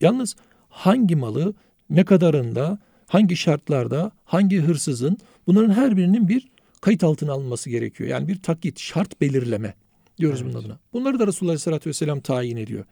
Yalnız 0.00 0.36
hangi 0.68 1.16
malı 1.16 1.54
ne 1.90 2.04
kadarında, 2.04 2.78
hangi 3.06 3.36
şartlarda, 3.36 4.12
hangi 4.24 4.60
hırsızın 4.60 5.18
bunların 5.46 5.74
her 5.74 5.96
birinin 5.96 6.28
bir 6.28 6.48
kayıt 6.80 7.04
altına 7.04 7.32
alınması 7.32 7.70
gerekiyor. 7.70 8.10
Yani 8.10 8.28
bir 8.28 8.42
takit, 8.42 8.78
şart 8.78 9.20
belirleme 9.20 9.74
diyoruz 10.18 10.40
Evet. 10.42 10.54
bunun 10.54 10.62
adına. 10.62 10.78
Bunları 10.92 11.18
da 11.18 11.26
Resulullah 11.26 11.50
Aleyhisselatü 11.50 11.90
Vesselam 11.90 12.20
tayin 12.20 12.56
ediyor. 12.56 12.84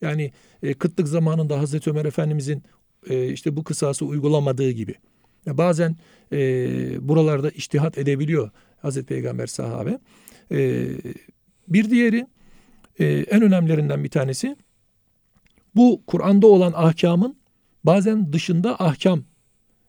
Yani 0.00 0.32
e, 0.62 0.74
kıtlık 0.74 1.08
zamanında 1.08 1.58
Hazreti 1.58 1.90
Ömer 1.90 2.04
Efendimizin 2.04 2.62
e, 3.08 3.32
işte 3.32 3.56
bu 3.56 3.64
kısası 3.64 4.04
uygulamadığı 4.04 4.70
gibi. 4.70 4.94
Bazen 5.46 5.96
e, 6.32 6.38
buralarda 7.08 7.50
iştihat 7.50 7.98
edebiliyor 7.98 8.50
Hazreti 8.82 9.06
Peygamber 9.06 9.46
sahabe. 9.46 9.98
E, 10.52 10.88
bir 11.68 11.90
diğeri 11.90 12.26
e, 12.98 13.06
en 13.06 13.42
önemlilerinden 13.42 14.04
bir 14.04 14.10
tanesi 14.10 14.56
bu 15.74 16.02
Kur'an'da 16.06 16.46
olan 16.46 16.72
ahkamın 16.76 17.36
bazen 17.84 18.32
dışında 18.32 18.76
ahkam 18.80 19.24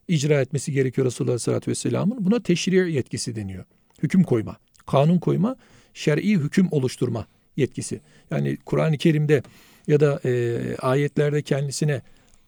icra 0.07 0.41
etmesi 0.41 0.71
gerekiyor 0.71 1.07
Resulullah 1.07 1.31
Aleyhisselatü 1.31 1.71
Vesselam'ın. 1.71 2.25
Buna 2.25 2.43
teşri 2.43 2.93
yetkisi 2.93 3.35
deniyor. 3.35 3.65
Hüküm 4.03 4.23
koyma, 4.23 4.57
kanun 4.85 5.19
koyma, 5.19 5.55
şer'i 5.93 6.37
hüküm 6.37 6.67
oluşturma 6.71 7.27
yetkisi. 7.57 8.01
Yani 8.31 8.57
Kur'an-ı 8.65 8.97
Kerim'de 8.97 9.43
ya 9.87 9.99
da 9.99 10.19
e, 10.25 10.75
ayetlerde 10.75 11.41
kendisine 11.41 12.01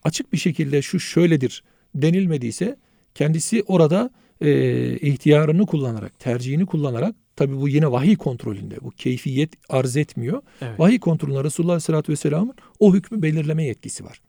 açık 0.03 0.33
bir 0.33 0.37
şekilde 0.37 0.81
şu 0.81 0.99
şöyledir 0.99 1.63
denilmediyse 1.95 2.77
kendisi 3.15 3.63
orada 3.67 4.09
e, 4.41 4.97
ihtiyarını 4.97 5.65
kullanarak, 5.65 6.19
tercihini 6.19 6.65
kullanarak 6.65 7.15
tabi 7.35 7.61
bu 7.61 7.69
yine 7.69 7.91
vahiy 7.91 8.15
kontrolünde 8.15 8.75
bu 8.81 8.91
keyfiyet 8.91 9.53
arz 9.69 9.97
etmiyor. 9.97 10.41
Evet. 10.61 10.79
Vahiy 10.79 10.99
kontrolünde 10.99 11.43
Resulullah 11.43 11.73
Aleyhisselatü 11.73 12.11
Vesselam'ın 12.11 12.55
o 12.79 12.93
hükmü 12.93 13.21
belirleme 13.21 13.63
yetkisi 13.65 14.05
var. 14.05 14.21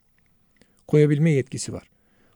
Koyabilme 0.87 1.31
yetkisi 1.31 1.73
var. 1.73 1.83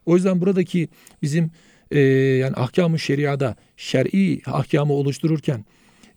O 0.05 0.15
yüzden 0.15 0.41
buradaki 0.41 0.89
bizim 1.21 1.51
e, 1.91 1.99
yani 1.99 2.55
ahkamı 2.55 2.99
şeriada 2.99 3.55
şer'i 3.77 4.41
ahkamı 4.45 4.93
oluştururken 4.93 5.65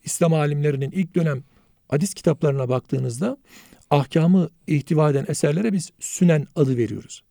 İslam 0.05 0.35
alimlerinin 0.35 0.91
ilk 0.91 1.15
dönem 1.15 1.45
hadis 1.89 2.15
kitaplarına 2.15 2.69
baktığınızda 2.69 3.37
ahkamı 3.91 4.49
ihtiva 4.67 5.11
eden 5.11 5.25
eserlere 5.29 5.73
biz 5.73 5.93
sünen 6.01 6.47
adı 6.57 6.77
veriyoruz. 6.77 7.23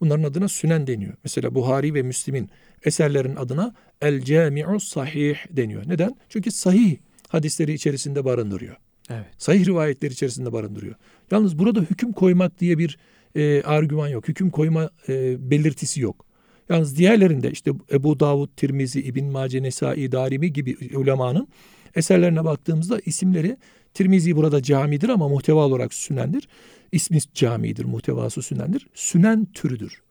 Bunların 0.00 0.22
adına 0.22 0.48
sünen 0.48 0.86
deniyor. 0.86 1.14
Mesela 1.24 1.54
Buhari 1.54 1.94
ve 1.94 2.02
Müslim'in 2.02 2.50
eserlerin 2.84 3.36
adına 3.36 3.74
El 4.00 4.24
Cami'u 4.24 4.80
Sahih 4.80 5.36
deniyor. 5.50 5.82
Neden? 5.86 6.16
Çünkü 6.28 6.50
sahih 6.50 6.96
hadisleri 7.28 7.72
içerisinde 7.72 8.24
barındırıyor. 8.24 8.76
Evet. 9.10 9.26
Sahih 9.38 9.66
rivayetler 9.66 10.10
içerisinde 10.10 10.52
barındırıyor. 10.52 10.94
Yalnız 11.30 11.58
burada 11.58 11.80
hüküm 11.80 12.12
koymak 12.12 12.60
diye 12.60 12.78
bir 12.78 12.98
e, 13.34 13.62
argüman 13.62 14.08
yok. 14.08 14.28
Hüküm 14.28 14.50
koyma 14.50 14.90
e, 15.08 15.50
belirtisi 15.50 16.00
yok. 16.00 16.26
Yalnız 16.68 16.98
diğerlerinde 16.98 17.50
işte 17.50 17.70
Ebu 17.92 18.20
Davud, 18.20 18.48
Tirmizi, 18.56 19.00
İbn 19.00 19.24
Mace, 19.24 19.62
Nesai, 19.62 20.12
Darimi 20.12 20.52
gibi 20.52 20.96
ulemanın 20.96 21.48
eserlerine 21.94 22.44
baktığımızda 22.44 23.00
isimleri 23.06 23.56
Tirmizi 23.94 24.36
burada 24.36 24.62
camidir 24.62 25.08
ama 25.08 25.28
muhteva 25.28 25.66
olarak 25.66 25.94
sünendir. 25.94 26.48
İsmi 26.92 27.18
camidir, 27.34 27.84
muhtevası 27.84 28.42
sünendir. 28.42 28.86
Sünen 28.94 29.44
türüdür. 29.44 30.02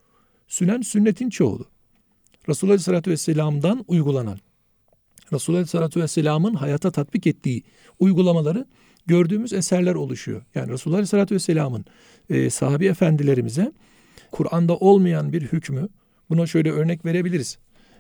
Sünen 0.48 0.82
sünnetin 0.82 1.30
çoğulu. 1.30 1.66
Resulullah 2.50 2.74
Aleyhisselatü 2.74 3.12
Vesselam'dan 3.12 3.86
uygulanan, 3.88 4.40
Resulullah 5.34 5.58
Aleyhisselatü 5.58 6.02
Vesselam'ın 6.02 6.54
hayata 6.54 6.92
tatbik 6.92 7.28
ettiği 7.28 7.64
uygulamaları 8.00 8.66
gördüğümüz 9.06 9.54
eserler 9.54 9.96
oluşuyor. 9.96 10.42
Yani 10.56 10.72
Resulullah 10.72 10.98
Aleyhisselatü 10.98 11.36
Vesselam'ın 11.36 11.86
e, 12.30 12.50
sahabi 12.50 12.86
efendilerimize 12.86 13.72
Kur'an'da 14.32 14.78
olmayan 14.78 15.34
bir 15.34 15.42
hükmü, 15.42 15.90
buna 16.30 16.48
şöyle 16.48 16.72
örnek 16.72 17.06
verebiliriz. 17.06 17.58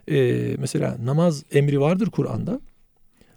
E, 0.08 0.56
mesela 0.60 0.98
namaz 1.06 1.44
emri 1.52 1.80
vardır 1.80 2.10
Kur'an'da. 2.10 2.62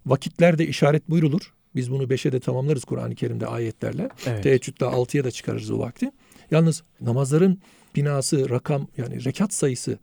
Vakitlerde 0.06 0.66
işaret 0.66 1.10
buyrulur. 1.10 1.52
Biz 1.74 1.90
bunu 1.90 2.10
beşe 2.10 2.32
de 2.32 2.40
tamamlarız 2.40 2.84
Kur'an-ı 2.84 3.14
Kerim'de 3.14 3.46
ayetlerle. 3.46 4.08
Evet. 4.26 4.42
Teheccüde 4.42 4.84
altıya 4.84 5.24
da 5.24 5.30
çıkarırız 5.30 5.70
o 5.70 5.78
vakti. 5.78 6.10
Yalnız 6.50 6.82
namazların 7.00 7.58
binası, 7.96 8.50
rakam 8.50 8.88
yani 8.96 9.24
rekat 9.24 9.54
sayısı 9.54 9.98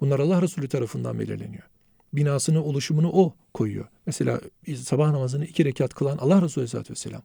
bunlar 0.00 0.18
Allah 0.18 0.42
Resulü 0.42 0.68
tarafından 0.68 1.18
belirleniyor. 1.18 1.62
Binasını, 2.12 2.64
oluşumunu 2.64 3.10
o 3.12 3.34
koyuyor. 3.54 3.84
Mesela 4.06 4.40
sabah 4.76 5.10
namazını 5.10 5.44
iki 5.46 5.64
rekat 5.64 5.94
kılan 5.94 6.18
Allah 6.18 6.42
Resulü 6.42 6.62
Aleyhisselatü 6.62 6.90
Vesselam. 6.90 7.22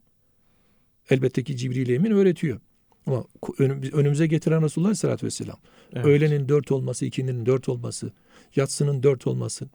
Elbette 1.10 1.44
ki 1.44 1.56
Cibril 1.56 1.88
Emin 1.88 2.10
öğretiyor. 2.10 2.60
Ama 3.06 3.24
önümüze 3.92 4.26
getiren 4.26 4.62
Resulullah 4.62 4.88
Aleyhisselatü 4.88 5.26
Vesselam. 5.26 5.56
Evet. 5.92 6.06
Öğlenin 6.06 6.48
dört 6.48 6.72
olması, 6.72 7.06
ikindinin 7.06 7.46
dört 7.46 7.68
olması, 7.68 8.12
yatsının 8.56 9.02
dört 9.02 9.26
olması. 9.26 9.66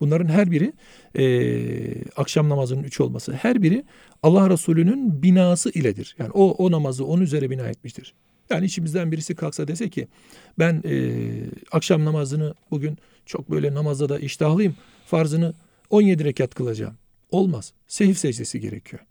Bunların 0.00 0.28
her 0.28 0.50
biri 0.50 0.72
e, 1.18 2.10
akşam 2.16 2.48
namazının 2.48 2.82
üç 2.82 3.00
olması. 3.00 3.32
Her 3.32 3.62
biri 3.62 3.84
Allah 4.22 4.50
Resulü'nün 4.50 5.22
binası 5.22 5.70
iledir. 5.70 6.16
Yani 6.18 6.30
o, 6.30 6.50
o 6.50 6.70
namazı 6.70 7.06
onun 7.06 7.22
üzere 7.22 7.50
bina 7.50 7.68
etmiştir. 7.68 8.14
Yani 8.50 8.66
içimizden 8.66 9.12
birisi 9.12 9.34
kalksa 9.34 9.68
dese 9.68 9.90
ki 9.90 10.08
ben 10.58 10.82
e, 10.84 11.22
akşam 11.72 12.04
namazını 12.04 12.54
bugün 12.70 12.98
çok 13.26 13.50
böyle 13.50 13.74
namazda 13.74 14.08
da 14.08 14.18
iştahlıyım. 14.18 14.76
Farzını 15.06 15.54
17 15.90 16.24
rekat 16.24 16.54
kılacağım. 16.54 16.94
Olmaz. 17.30 17.72
Sehif 17.88 18.18
secdesi 18.18 18.60
gerekiyor. 18.60 19.02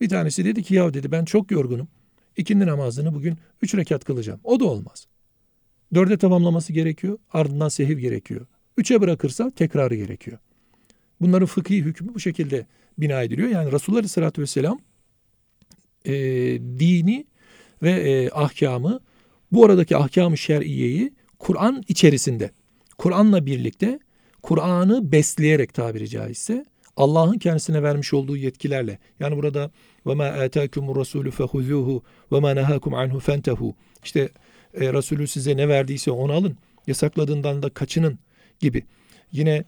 Bir 0.00 0.08
tanesi 0.08 0.44
dedi 0.44 0.62
ki 0.62 0.74
ya 0.74 0.94
dedi 0.94 1.12
ben 1.12 1.24
çok 1.24 1.50
yorgunum. 1.50 1.88
İkindi 2.36 2.66
namazını 2.66 3.14
bugün 3.14 3.38
3 3.62 3.74
rekat 3.74 4.04
kılacağım. 4.04 4.40
O 4.44 4.60
da 4.60 4.64
olmaz. 4.64 5.06
Dörde 5.94 6.18
tamamlaması 6.18 6.72
gerekiyor. 6.72 7.18
Ardından 7.32 7.68
sehiv 7.68 7.98
gerekiyor. 7.98 8.46
Üçe 8.76 9.00
bırakırsa 9.00 9.50
tekrarı 9.50 9.94
gerekiyor. 9.94 10.38
Bunların 11.20 11.46
fıkhi 11.46 11.82
hükmü 11.82 12.14
bu 12.14 12.20
şekilde 12.20 12.66
bina 12.98 13.22
ediliyor. 13.22 13.48
Yani 13.48 13.72
Resulullah 13.72 13.98
Aleyhisselatü 13.98 14.42
Vesselam 14.42 14.80
e, 16.04 16.12
dini 16.78 17.26
ve 17.82 17.90
e, 17.90 18.30
ahkamı 18.30 19.00
bu 19.52 19.64
aradaki 19.64 19.96
ahkamı 19.96 20.38
şer'iyeyi 20.38 21.12
Kur'an 21.38 21.82
içerisinde, 21.88 22.50
Kur'an'la 22.98 23.46
birlikte 23.46 23.98
Kur'an'ı 24.42 25.12
besleyerek 25.12 25.74
tabiri 25.74 26.08
caizse 26.08 26.64
Allah'ın 26.96 27.38
kendisine 27.38 27.82
vermiş 27.82 28.14
olduğu 28.14 28.36
yetkilerle 28.36 28.98
yani 29.20 29.36
burada 29.36 29.70
ve 30.06 30.14
ma 30.14 30.24
ataakumur 30.24 30.96
rasulü 30.96 31.30
fehuzuhu 31.30 32.02
ve 32.32 32.40
ma 32.40 32.56
nahakum 32.56 32.94
anhu 32.94 33.20
fentehu 33.20 33.74
işte 34.04 34.28
e, 34.74 34.92
Resulü 34.92 35.26
size 35.26 35.56
ne 35.56 35.68
verdiyse 35.68 36.10
onu 36.10 36.32
alın 36.32 36.56
yasakladığından 36.86 37.62
da 37.62 37.70
kaçının 37.70 38.18
gibi 38.62 38.82
yine 39.32 39.64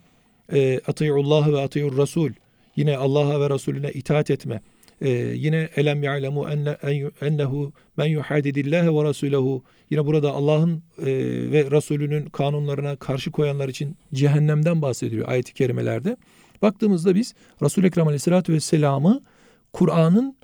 e, 0.52 0.78
atiyullah 0.78 1.48
ve 1.48 1.60
atiyur 1.60 1.98
rasul 1.98 2.30
yine 2.76 2.96
Allah'a 2.96 3.40
ve 3.40 3.50
Resulüne 3.50 3.92
itaat 3.92 4.30
etme 4.30 4.60
ee, 5.00 5.10
yine 5.36 5.68
elem 5.76 6.02
ya'lemu 6.02 6.48
enne, 6.48 6.76
ennehu 7.20 7.72
men 7.96 8.06
yuhadidillâhe 8.06 8.94
ve 8.94 9.04
rasulehu 9.04 9.62
yine 9.90 10.06
burada 10.06 10.32
Allah'ın 10.32 10.82
e, 10.98 11.06
ve 11.52 11.70
Resulünün 11.70 12.26
kanunlarına 12.26 12.96
karşı 12.96 13.30
koyanlar 13.30 13.68
için 13.68 13.96
cehennemden 14.14 14.82
bahsediliyor 14.82 15.28
ayet-i 15.28 15.54
kerimelerde. 15.54 16.16
Baktığımızda 16.62 17.14
biz 17.14 17.34
Resul-i 17.62 17.86
Ekrem 17.86 18.06
Aleyhisselatü 18.06 18.52
Vesselam'ı 18.52 19.22
Kur'an'ın 19.72 20.36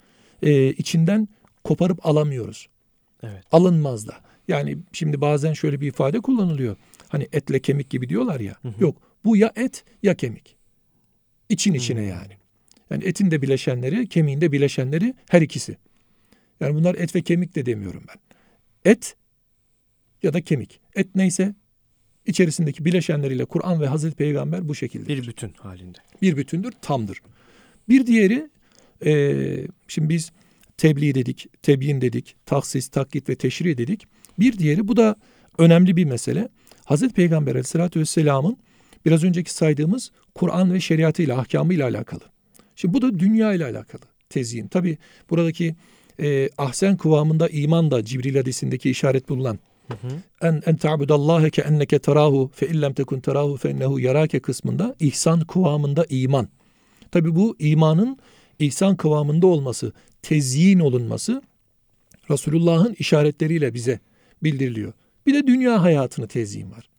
e, 0.43 0.69
içinden 0.69 1.29
koparıp 1.65 2.07
alamıyoruz. 2.07 2.69
Evet. 3.23 3.45
Alınmaz 3.53 4.09
da. 4.09 4.15
Yani 4.51 4.79
şimdi 4.93 5.21
bazen 5.21 5.53
şöyle 5.53 5.81
bir 5.81 5.89
ifade 5.89 6.21
kullanılıyor. 6.21 6.77
Hani 7.09 7.29
etle 7.33 7.61
kemik 7.61 7.91
gibi 7.91 8.09
diyorlar 8.09 8.41
ya. 8.41 8.57
Hı 8.63 8.69
hı. 8.69 8.75
Yok 8.83 9.03
bu 9.25 9.37
ya 9.37 9.53
et 9.57 9.85
ya 10.03 10.15
kemik. 10.15 10.57
İçin 11.49 11.75
içine 11.75 12.01
hı. 12.01 12.05
yani. 12.05 12.33
Yani 12.91 13.05
etin 13.05 13.31
de 13.31 13.43
bileşenleri, 13.43 14.09
kemiğin 14.09 14.41
de 14.41 14.53
bileşenleri 14.53 15.15
her 15.29 15.43
ikisi. 15.43 15.77
Yani 16.61 16.75
bunlar 16.75 16.95
et 16.95 17.15
ve 17.15 17.23
kemik 17.23 17.55
de 17.55 17.67
demiyorum 17.67 18.03
ben. 18.09 18.17
Et 18.91 19.17
ya 20.23 20.33
da 20.33 20.41
kemik. 20.41 20.81
Et 20.95 21.15
neyse 21.15 21.55
içerisindeki 22.27 22.85
bileşenleriyle 22.85 23.45
Kur'an 23.45 23.81
ve 23.81 23.87
Hazreti 23.87 24.17
Peygamber 24.17 24.69
bu 24.69 24.75
şekilde. 24.75 25.09
Bir 25.09 25.27
bütün 25.27 25.53
halinde. 25.59 25.99
Bir 26.23 26.37
bütündür, 26.37 26.73
tamdır. 26.83 27.23
Bir 27.89 28.07
diğeri 28.07 28.51
e, 29.05 29.35
şimdi 29.89 30.09
biz 30.09 30.33
tebliğ 30.77 31.15
dedik, 31.15 31.63
tebyin 31.63 32.01
dedik, 32.01 32.37
taksis, 32.47 32.89
takkit 32.89 33.29
ve 33.29 33.35
teşri 33.35 33.79
dedik. 33.79 34.07
Bir 34.41 34.59
diğeri 34.59 34.89
bu 34.89 34.97
da 34.97 35.17
önemli 35.59 35.97
bir 35.97 36.05
mesele. 36.05 36.49
Hazreti 36.85 37.15
Peygamber 37.15 37.53
aleyhissalatü 37.53 38.01
vesselamın 38.01 38.57
biraz 39.07 39.25
önceki 39.25 39.55
saydığımız 39.55 40.11
Kur'an 40.35 40.73
ve 40.73 40.81
şeriatıyla, 40.81 41.39
ahkamıyla 41.39 41.89
alakalı. 41.89 42.21
Şimdi 42.77 42.95
bu 42.95 43.03
da 43.03 43.19
dünya 43.19 43.55
ile 43.55 43.65
alakalı 43.65 44.03
tezyin. 44.29 44.69
Tabi 44.69 44.99
buradaki 45.31 45.75
e, 46.21 46.49
ahsen 46.59 46.97
kıvamında 46.97 47.49
iman 47.49 47.91
da 47.91 48.05
Cibril 48.05 48.37
hadisindeki 48.37 48.91
işaret 48.91 49.29
bulunan 49.29 49.59
en 50.41 50.63
en 50.67 50.77
ta'budallaha 50.77 51.51
ke 51.51 51.63
enneke 51.63 51.99
tarahu 51.99 52.51
fe 52.55 52.69
illem 52.69 52.93
tekun 52.93 53.21
tarahu 53.21 53.57
fe 53.57 53.69
ennehu 53.69 54.01
yarake 54.01 54.41
kısmında 54.41 54.95
ihsan 55.01 55.41
kıvamında 55.41 56.07
iman. 56.09 56.49
Tabi 57.11 57.35
bu 57.35 57.57
imanın 57.59 58.19
ihsan 58.59 58.97
kıvamında 58.97 59.47
olması, 59.47 59.93
tezyin 60.23 60.79
olunması 60.79 61.43
Resulullah'ın 62.31 62.97
işaretleriyle 62.99 63.75
bize 63.75 64.01
bildiriliyor. 64.43 64.93
Bir 65.27 65.35
de 65.35 65.47
dünya 65.47 65.83
hayatını 65.83 66.29
tezyin 66.29 66.71
var. 66.71 66.91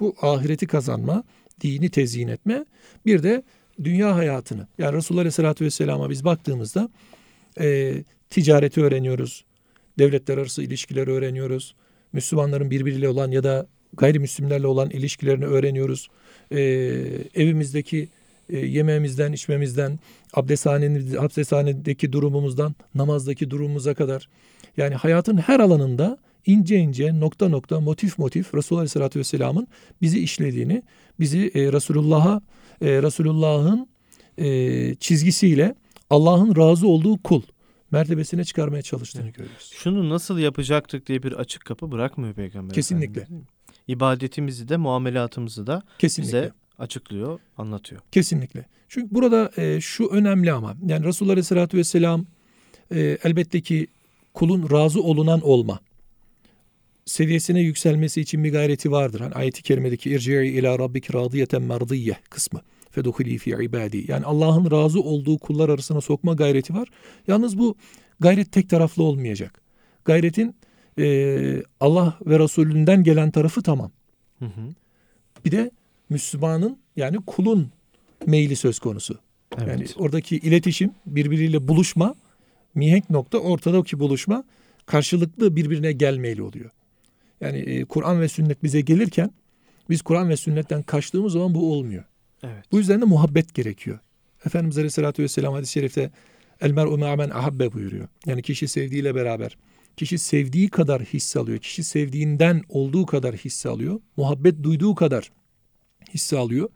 Bu 0.00 0.16
ahireti 0.22 0.66
kazanma, 0.66 1.24
dini 1.60 1.90
tezyin 1.90 2.28
etme, 2.28 2.64
bir 3.06 3.22
de 3.22 3.42
dünya 3.84 4.16
hayatını 4.16 4.66
yani 4.78 4.96
Resulullah 4.96 5.20
Aleyhisselatü 5.20 5.64
Vesselam'a 5.64 6.10
biz 6.10 6.24
baktığımızda 6.24 6.88
e, 7.60 7.94
ticareti 8.30 8.82
öğreniyoruz. 8.82 9.44
Devletler 9.98 10.38
arası 10.38 10.62
ilişkileri 10.62 11.10
öğreniyoruz. 11.10 11.74
Müslümanların 12.12 12.70
birbiriyle 12.70 13.08
olan 13.08 13.30
ya 13.30 13.44
da 13.44 13.66
gayrimüslimlerle 13.92 14.66
olan 14.66 14.90
ilişkilerini 14.90 15.46
öğreniyoruz. 15.46 16.08
E, 16.50 16.60
evimizdeki 17.34 18.08
e, 18.48 18.58
yemeğimizden, 18.58 19.32
içmemizden, 19.32 19.98
abdesthanedeki 20.34 22.12
durumumuzdan, 22.12 22.74
namazdaki 22.94 23.50
durumumuza 23.50 23.94
kadar. 23.94 24.28
Yani 24.76 24.94
hayatın 24.94 25.36
her 25.36 25.60
alanında 25.60 26.18
ince 26.46 26.78
ince, 26.78 27.20
nokta 27.20 27.48
nokta, 27.48 27.80
motif 27.80 28.18
motif 28.18 28.54
Resulullah 28.54 28.80
Aleyhisselatü 28.80 29.18
Vesselam'ın 29.18 29.68
bizi 30.02 30.18
işlediğini, 30.18 30.82
bizi 31.20 31.50
e, 31.54 31.72
Resulullah'a 31.72 32.40
e, 32.80 33.02
Resulullah'ın 33.02 33.88
e, 34.38 34.94
çizgisiyle 34.94 35.74
Allah'ın 36.10 36.56
razı 36.56 36.88
olduğu 36.88 37.22
kul 37.22 37.42
mertebesine 37.90 38.44
çıkarmaya 38.44 38.82
çalıştığını 38.82 39.24
evet. 39.24 39.34
görüyoruz. 39.34 39.70
Şunu 39.74 40.10
nasıl 40.10 40.38
yapacaktık 40.38 41.06
diye 41.06 41.22
bir 41.22 41.32
açık 41.32 41.64
kapı 41.64 41.92
bırakmıyor 41.92 42.34
Peygamber 42.34 42.74
Kesinlikle. 42.74 43.20
Efendimiz. 43.20 43.46
İbadetimizi 43.88 44.68
de 44.68 44.76
muamelatımızı 44.76 45.66
da 45.66 45.82
Kesinlikle. 45.98 46.38
bize 46.38 46.52
açıklıyor, 46.78 47.40
anlatıyor. 47.58 48.00
Kesinlikle. 48.12 48.66
Çünkü 48.88 49.14
burada 49.14 49.50
e, 49.56 49.80
şu 49.80 50.06
önemli 50.06 50.52
ama 50.52 50.74
yani 50.86 51.06
Resulullah 51.06 51.32
Aleyhisselatü 51.32 51.76
Vesselam 51.76 52.26
e, 52.94 53.18
elbette 53.24 53.60
ki 53.60 53.86
kulun 54.34 54.70
razı 54.70 55.02
olunan 55.02 55.40
olma 55.40 55.80
seviyesine 57.06 57.60
yükselmesi 57.60 58.20
için 58.20 58.44
bir 58.44 58.52
gayreti 58.52 58.90
vardır. 58.90 59.20
Hani 59.20 59.34
ayeti 59.34 59.62
kerimedeki 59.62 60.10
irci'i 60.10 60.46
ila 60.46 60.78
rabbiki 60.78 61.12
radiyeten 61.12 61.62
merdiyye 61.62 62.16
kısmı. 62.30 62.60
Feduhuli 62.90 63.38
fi 63.38 63.50
ibadi. 63.50 64.04
Yani 64.08 64.24
Allah'ın 64.24 64.70
razı 64.70 65.00
olduğu 65.00 65.38
kullar 65.38 65.68
arasına 65.68 66.00
sokma 66.00 66.34
gayreti 66.34 66.74
var. 66.74 66.88
Yalnız 67.28 67.58
bu 67.58 67.76
gayret 68.20 68.52
tek 68.52 68.70
taraflı 68.70 69.02
olmayacak. 69.02 69.60
Gayretin 70.04 70.56
e, 70.98 71.62
Allah 71.80 72.18
ve 72.26 72.38
Resulünden 72.38 73.04
gelen 73.04 73.30
tarafı 73.30 73.62
tamam. 73.62 73.90
Hı 74.38 74.44
hı. 74.44 74.74
Bir 75.44 75.50
de 75.50 75.70
Müslümanın 76.08 76.78
yani 76.96 77.16
kulun 77.26 77.70
meyli 78.26 78.56
söz 78.56 78.78
konusu. 78.78 79.18
Evet. 79.58 79.68
Yani 79.68 79.86
oradaki 79.96 80.36
iletişim, 80.36 80.90
birbiriyle 81.06 81.68
buluşma, 81.68 82.14
mihenk 82.74 83.10
nokta 83.10 83.38
ortadaki 83.38 83.98
buluşma 83.98 84.44
karşılıklı 84.86 85.56
birbirine 85.56 85.92
gelmeyli 85.92 86.42
oluyor. 86.42 86.70
Yani 87.40 87.58
e, 87.58 87.84
Kur'an 87.84 88.20
ve 88.20 88.28
sünnet 88.28 88.62
bize 88.62 88.80
gelirken 88.80 89.30
biz 89.90 90.02
Kur'an 90.02 90.28
ve 90.28 90.36
sünnetten 90.36 90.82
kaçtığımız 90.82 91.32
zaman 91.32 91.54
bu 91.54 91.72
olmuyor. 91.72 92.04
Evet. 92.42 92.64
Bu 92.72 92.78
yüzden 92.78 93.00
de 93.00 93.04
muhabbet 93.04 93.54
gerekiyor. 93.54 93.98
Efendimiz 94.46 94.78
Aleyhisselatü 94.78 95.22
Vesselam 95.22 95.54
hadis-i 95.54 95.72
şerifte 95.72 96.10
El 96.60 96.70
mer'u 96.70 96.98
me'amen 96.98 97.30
ahabbe 97.30 97.72
buyuruyor. 97.72 98.08
Yani 98.26 98.42
kişi 98.42 98.68
sevdiğiyle 98.68 99.14
beraber. 99.14 99.56
Kişi 99.96 100.18
sevdiği 100.18 100.68
kadar 100.68 101.02
hisse 101.02 101.38
alıyor. 101.38 101.58
Kişi 101.58 101.84
sevdiğinden 101.84 102.62
olduğu 102.68 103.06
kadar 103.06 103.36
hisse 103.36 103.68
alıyor. 103.68 104.00
Muhabbet 104.16 104.62
duyduğu 104.62 104.94
kadar 104.94 105.32
hisse 106.14 106.38
alıyor. 106.38 106.68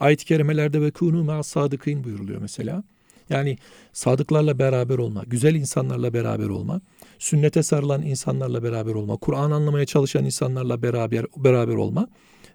Ayet-i 0.00 0.24
kerimelerde 0.24 0.80
ve 0.80 0.90
kunu 0.90 1.24
ma 1.24 1.42
sadıkîn 1.42 2.04
buyuruluyor 2.04 2.40
mesela. 2.40 2.84
Yani 3.30 3.58
sadıklarla 3.92 4.58
beraber 4.58 4.98
olma, 4.98 5.24
güzel 5.26 5.54
insanlarla 5.54 6.14
beraber 6.14 6.48
olma, 6.48 6.80
sünnete 7.18 7.62
sarılan 7.62 8.02
insanlarla 8.02 8.62
beraber 8.62 8.94
olma, 8.94 9.16
Kur'an 9.16 9.50
anlamaya 9.50 9.86
çalışan 9.86 10.24
insanlarla 10.24 10.82
beraber 10.82 11.26
beraber 11.36 11.74
olma 11.74 12.08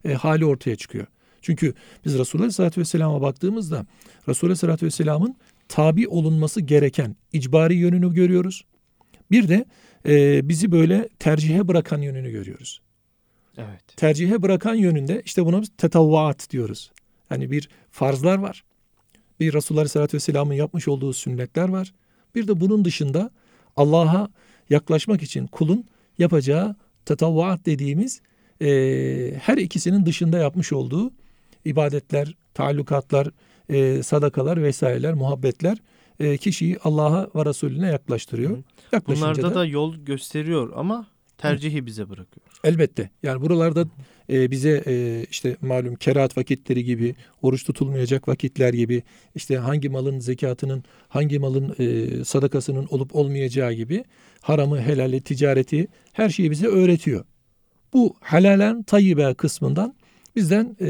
e, 0.05 0.13
hali 0.13 0.45
ortaya 0.45 0.75
çıkıyor. 0.75 1.07
Çünkü 1.41 1.73
biz 2.05 2.19
Resulullah 2.19 2.43
Aleyhisselatü 2.43 2.81
Vesselam'a 2.81 3.21
baktığımızda 3.21 3.85
Resulullah 4.27 4.51
Aleyhisselatü 4.51 4.85
Vesselam'ın 4.85 5.35
tabi 5.67 6.07
olunması 6.07 6.61
gereken 6.61 7.15
icbari 7.33 7.75
yönünü 7.75 8.13
görüyoruz. 8.13 8.65
Bir 9.31 9.47
de 9.47 9.65
e, 10.07 10.49
bizi 10.49 10.71
böyle 10.71 11.09
tercihe 11.19 11.67
bırakan 11.67 12.01
yönünü 12.01 12.31
görüyoruz. 12.31 12.81
Evet. 13.57 13.97
Tercihe 13.97 14.41
bırakan 14.41 14.75
yönünde 14.75 15.21
işte 15.25 15.45
buna 15.45 15.61
biz 15.61 15.69
tetavvaat 15.77 16.49
diyoruz. 16.49 16.91
Yani 17.29 17.51
bir 17.51 17.69
farzlar 17.91 18.37
var. 18.37 18.63
Bir 19.41 19.53
Resulullah 19.53 19.81
Aleyhisselatü 19.81 20.17
Vesselam'ın 20.17 20.53
yapmış 20.53 20.87
olduğu 20.87 21.13
sünnetler 21.13 21.69
var. 21.69 21.93
Bir 22.35 22.47
de 22.47 22.59
bunun 22.59 22.85
dışında 22.85 23.31
Allah'a 23.75 24.29
yaklaşmak 24.69 25.23
için 25.23 25.47
kulun 25.47 25.85
yapacağı 26.17 26.75
tatavvaat 27.05 27.65
dediğimiz 27.65 28.21
e, 28.61 28.67
her 29.41 29.57
ikisinin 29.57 30.05
dışında 30.05 30.37
yapmış 30.37 30.73
olduğu 30.73 31.11
ibadetler, 31.65 32.35
taallukatlar, 32.53 33.27
e, 33.69 34.03
sadakalar 34.03 34.63
vesaireler, 34.63 35.13
muhabbetler 35.13 35.77
e, 36.19 36.37
kişiyi 36.37 36.77
Allah'a 36.83 37.29
ve 37.35 37.45
Resulüne 37.45 37.87
yaklaştırıyor. 37.87 38.63
Bunlarda 39.07 39.49
da, 39.49 39.55
da 39.55 39.65
yol 39.65 39.95
gösteriyor 39.95 40.73
ama 40.75 41.07
tercihi 41.41 41.85
bize 41.85 42.09
bırakıyor. 42.09 42.45
Elbette. 42.63 43.09
Yani 43.23 43.41
buralarda 43.41 43.85
e, 44.29 44.51
bize 44.51 44.83
e, 44.87 45.25
işte 45.31 45.57
malum 45.61 45.95
kerahat 45.95 46.37
vakitleri 46.37 46.83
gibi, 46.83 47.15
oruç 47.41 47.63
tutulmayacak 47.63 48.27
vakitler 48.27 48.73
gibi, 48.73 49.03
işte 49.35 49.57
hangi 49.57 49.89
malın 49.89 50.19
zekatının, 50.19 50.83
hangi 51.07 51.39
malın 51.39 51.75
e, 51.79 52.25
sadakasının 52.25 52.87
olup 52.89 53.15
olmayacağı 53.15 53.73
gibi 53.73 54.03
haramı, 54.41 54.81
helali, 54.81 55.21
ticareti 55.21 55.87
her 56.13 56.29
şeyi 56.29 56.51
bize 56.51 56.67
öğretiyor. 56.67 57.25
Bu 57.93 58.15
halalen 58.21 58.83
tayyibe 58.83 59.33
kısmından 59.33 59.95
bizden 60.35 60.77
e, 60.81 60.87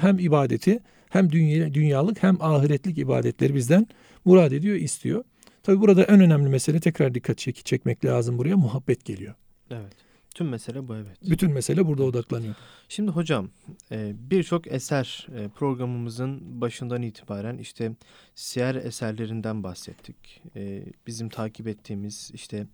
hem 0.00 0.18
ibadeti 0.18 0.80
hem 1.08 1.32
dünya, 1.32 1.74
dünyalık 1.74 2.22
hem 2.22 2.42
ahiretlik 2.42 2.98
ibadetleri 2.98 3.54
bizden 3.54 3.86
murad 4.24 4.52
ediyor, 4.52 4.76
istiyor. 4.76 5.24
Tabi 5.62 5.80
burada 5.80 6.02
en 6.02 6.20
önemli 6.20 6.48
mesele 6.48 6.80
tekrar 6.80 7.14
dikkat 7.14 7.38
çek 7.38 7.66
çekmek 7.66 8.04
lazım 8.04 8.38
buraya 8.38 8.56
muhabbet 8.56 9.04
geliyor. 9.04 9.34
Evet. 9.70 10.08
Tüm 10.34 10.48
mesele 10.48 10.88
bu 10.88 10.96
evet. 10.96 11.18
Bütün 11.30 11.52
mesele 11.52 11.86
burada 11.86 12.04
odaklanıyor. 12.04 12.54
Şimdi 12.88 13.10
hocam 13.10 13.50
e, 13.92 14.12
birçok 14.30 14.66
eser 14.66 15.26
e, 15.36 15.48
programımızın 15.48 16.60
başından 16.60 17.02
itibaren 17.02 17.58
işte 17.58 17.92
siyer 18.34 18.74
eserlerinden 18.74 19.62
bahsettik. 19.62 20.42
E, 20.56 20.84
bizim 21.06 21.28
takip 21.28 21.68
ettiğimiz 21.68 22.30
işte 22.34 22.66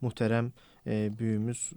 muhterem 0.00 0.52
büyüğümüz 1.18 1.72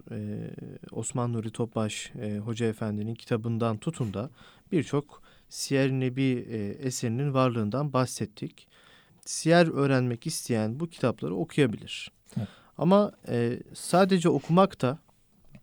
Osman 0.90 1.32
Nuri 1.32 1.50
Topbaş 1.50 2.12
Hoca 2.44 2.66
Efendi'nin 2.66 3.14
kitabından 3.14 3.78
tutun 3.78 4.14
da 4.14 4.30
birçok 4.72 5.22
Siyer 5.48 5.90
Nebi 5.90 6.46
eserinin 6.82 7.34
varlığından 7.34 7.92
bahsettik. 7.92 8.68
Siyer 9.24 9.66
öğrenmek 9.66 10.26
isteyen 10.26 10.80
bu 10.80 10.88
kitapları 10.88 11.34
okuyabilir. 11.34 12.12
Evet. 12.36 12.48
Ama 12.80 13.12
sadece 13.74 14.28
okumak 14.28 14.82
da 14.82 14.98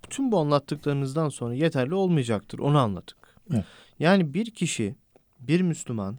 Tüm 0.09 0.31
bu 0.31 0.39
anlattıklarınızdan 0.39 1.29
sonra 1.29 1.53
yeterli 1.53 1.93
olmayacaktır. 1.93 2.59
Onu 2.59 2.77
anladık. 2.77 3.17
Evet. 3.53 3.63
Yani 3.99 4.33
bir 4.33 4.51
kişi, 4.51 4.95
bir 5.39 5.61
Müslüman, 5.61 6.17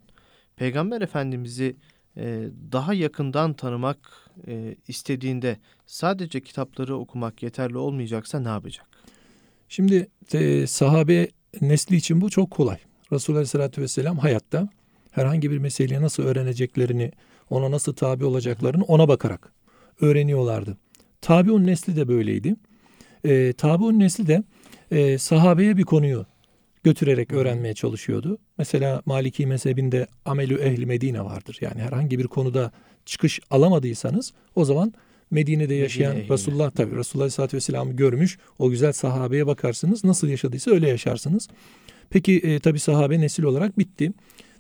Peygamber 0.57 1.01
Efendimiz'i 1.01 1.77
e, 2.17 2.49
daha 2.73 2.95
yakından 2.95 3.53
tanımak 3.53 3.99
e, 4.47 4.77
istediğinde 4.89 5.57
sadece 5.87 6.41
kitapları 6.41 6.97
okumak 6.97 7.43
yeterli 7.43 7.79
olmayacaksa 7.79 8.41
ne 8.41 8.49
yapacak? 8.49 8.87
Şimdi 9.69 10.09
e, 10.33 10.67
sahabe 10.67 11.29
nesli 11.61 11.97
için 11.97 12.21
bu 12.21 12.31
çok 12.31 12.51
kolay. 12.51 12.79
Resulullah 13.13 13.39
Aleyhisselatü 13.39 13.83
Vesselam 13.83 14.19
hayatta 14.19 14.69
herhangi 15.11 15.51
bir 15.51 15.59
meseleyi 15.59 16.03
nasıl 16.03 16.23
öğreneceklerini, 16.23 17.13
ona 17.51 17.71
nasıl 17.71 17.95
tabi 17.95 18.25
olacaklarını 18.25 18.85
ona 18.85 19.09
bakarak 19.09 19.53
öğreniyorlardı. 20.01 20.77
Tabiun 21.21 21.67
nesli 21.67 21.97
de 21.97 22.09
böyleydi. 22.09 22.57
E, 23.25 23.53
tabi'un 23.53 23.99
nesli 23.99 24.27
de 24.27 24.43
e, 24.91 25.19
sahabeye 25.19 25.77
bir 25.77 25.83
konuyu 25.83 26.27
götürerek 26.85 27.33
öğrenmeye 27.33 27.75
çalışıyordu. 27.75 28.39
Mesela 28.59 29.03
Maliki 29.07 29.47
mezhebinde 29.47 30.07
amelü 30.25 30.55
ehli 30.55 30.87
Medine 30.87 31.25
vardır. 31.25 31.59
Yani 31.61 31.83
herhangi 31.83 32.19
bir 32.19 32.27
konuda 32.27 32.73
çıkış 33.07 33.41
alamadıysanız 33.51 34.33
o 34.55 34.65
zaman 34.65 34.93
Medine'de 35.31 35.75
yaşayan 35.75 36.17
Medine 36.17 36.35
Resulullah 36.35 36.71
tabi 36.71 36.97
Resulullah 36.97 37.25
Aleyhisselatü 37.25 37.57
Vesselam'ı 37.57 37.93
görmüş 37.93 38.39
o 38.59 38.71
güzel 38.71 38.93
sahabeye 38.93 39.47
bakarsınız. 39.47 40.05
Nasıl 40.05 40.29
yaşadıysa 40.29 40.71
öyle 40.71 40.89
yaşarsınız. 40.89 41.49
Peki 42.11 42.39
e, 42.39 42.61
tabi 42.61 42.79
sahabe 42.79 43.21
nesil 43.21 43.43
olarak 43.43 43.79
bitti. 43.79 44.13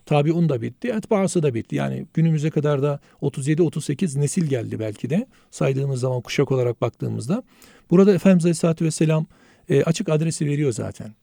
Tabiun 0.08 0.48
da 0.48 0.62
bitti, 0.62 0.88
etbaası 0.88 1.42
da 1.42 1.54
bitti. 1.54 1.76
Yani 1.76 2.06
günümüze 2.14 2.50
kadar 2.50 2.82
da 2.82 3.00
37-38 3.22 4.20
nesil 4.20 4.46
geldi 4.46 4.78
belki 4.80 5.10
de 5.10 5.26
saydığımız 5.50 6.00
zaman 6.00 6.20
kuşak 6.20 6.52
olarak 6.52 6.80
baktığımızda. 6.80 7.42
Burada 7.90 8.14
Efendimiz 8.14 8.44
Aleyhisselatü 8.44 8.84
Vesselam 8.84 9.26
e, 9.68 9.82
açık 9.82 10.08
adresi 10.08 10.46
veriyor 10.46 10.72
zaten. 10.72 11.14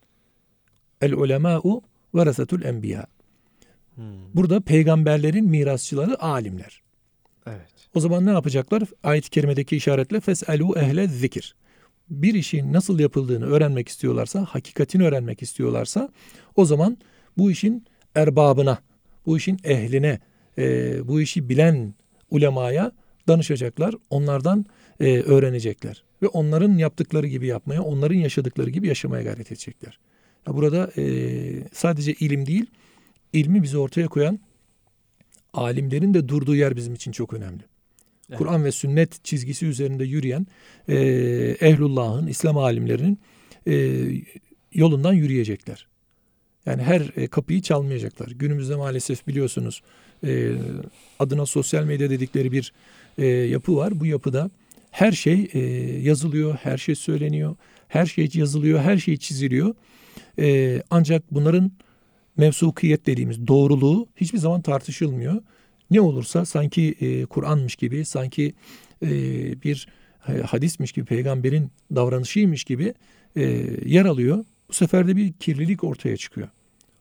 El 1.01 1.13
ulemâ'u 1.13 1.81
verasetul 2.15 2.61
enbiya. 2.61 3.07
Hmm. 3.95 4.03
Burada 4.33 4.59
peygamberlerin 4.59 5.45
mirasçıları 5.45 6.21
alimler. 6.23 6.81
Evet. 7.47 7.73
O 7.93 7.99
zaman 7.99 8.25
ne 8.25 8.31
yapacaklar? 8.31 8.83
Ayet-i 9.03 9.29
kerimedeki 9.29 9.77
işaretle 9.77 10.19
feselu 10.19 10.77
ehle 10.77 11.07
zikir. 11.07 11.55
Bir 12.09 12.33
işin 12.33 12.73
nasıl 12.73 12.99
yapıldığını 12.99 13.45
öğrenmek 13.45 13.89
istiyorlarsa, 13.89 14.45
hakikatini 14.49 15.03
öğrenmek 15.03 15.41
istiyorlarsa 15.41 16.09
o 16.55 16.65
zaman 16.65 16.97
bu 17.37 17.51
işin 17.51 17.85
erbabına, 18.15 18.77
bu 19.25 19.37
işin 19.37 19.59
ehline, 19.63 20.19
e, 20.57 21.07
bu 21.07 21.21
işi 21.21 21.49
bilen 21.49 21.93
ulemaya 22.31 22.91
danışacaklar. 23.27 23.95
Onlardan 24.09 24.65
e, 24.99 25.19
öğrenecekler. 25.21 26.03
Ve 26.21 26.27
onların 26.27 26.77
yaptıkları 26.77 27.27
gibi 27.27 27.47
yapmaya, 27.47 27.81
onların 27.81 28.15
yaşadıkları 28.15 28.69
gibi 28.69 28.87
yaşamaya 28.87 29.23
gayret 29.23 29.51
edecekler. 29.51 29.99
Ya 30.47 30.55
burada 30.55 30.91
e, 30.97 31.03
sadece 31.73 32.13
ilim 32.13 32.45
değil, 32.45 32.65
ilmi 33.33 33.63
bize 33.63 33.77
ortaya 33.77 34.07
koyan 34.07 34.39
alimlerin 35.53 36.13
de 36.13 36.27
durduğu 36.27 36.55
yer 36.55 36.75
bizim 36.75 36.93
için 36.93 37.11
çok 37.11 37.33
önemli. 37.33 37.63
Evet. 38.29 38.37
Kur'an 38.37 38.63
ve 38.63 38.71
sünnet 38.71 39.23
çizgisi 39.23 39.65
üzerinde 39.65 40.05
yürüyen 40.05 40.47
e, 40.87 40.95
ehlullahın, 41.61 42.27
İslam 42.27 42.57
alimlerinin 42.57 43.19
e, 43.67 44.05
yolundan 44.73 45.13
yürüyecekler. 45.13 45.87
Yani 46.65 46.83
her 46.83 47.11
e, 47.15 47.27
kapıyı 47.27 47.61
çalmayacaklar. 47.61 48.27
Günümüzde 48.27 48.75
maalesef 48.75 49.27
biliyorsunuz 49.27 49.81
e, 50.23 50.51
adına 51.19 51.45
sosyal 51.45 51.83
medya 51.83 52.09
dedikleri 52.09 52.51
bir 52.51 52.73
e, 53.17 53.25
yapı 53.25 53.75
var. 53.75 53.99
Bu 53.99 54.05
yapıda 54.05 54.49
her 54.91 55.11
şey 55.11 55.49
yazılıyor, 56.03 56.57
her 56.63 56.77
şey 56.77 56.95
söyleniyor, 56.95 57.55
her 57.87 58.05
şey 58.05 58.29
yazılıyor, 58.33 58.79
her 58.79 58.97
şey 58.97 59.17
çiziliyor. 59.17 59.75
Ancak 60.89 61.23
bunların 61.31 61.71
mevsukiyet 62.37 63.05
dediğimiz 63.05 63.47
doğruluğu 63.47 64.07
hiçbir 64.15 64.37
zaman 64.37 64.61
tartışılmıyor. 64.61 65.41
Ne 65.91 66.01
olursa 66.01 66.45
sanki 66.45 66.95
Kur'anmış 67.29 67.75
gibi, 67.75 68.05
sanki 68.05 68.53
bir 69.63 69.87
hadismiş 70.45 70.91
gibi, 70.91 71.05
peygamberin 71.05 71.71
davranışıymış 71.95 72.63
gibi 72.63 72.93
yer 73.85 74.05
alıyor. 74.05 74.45
Bu 74.69 74.73
sefer 74.73 75.07
de 75.07 75.15
bir 75.15 75.33
kirlilik 75.33 75.83
ortaya 75.83 76.17
çıkıyor. 76.17 76.47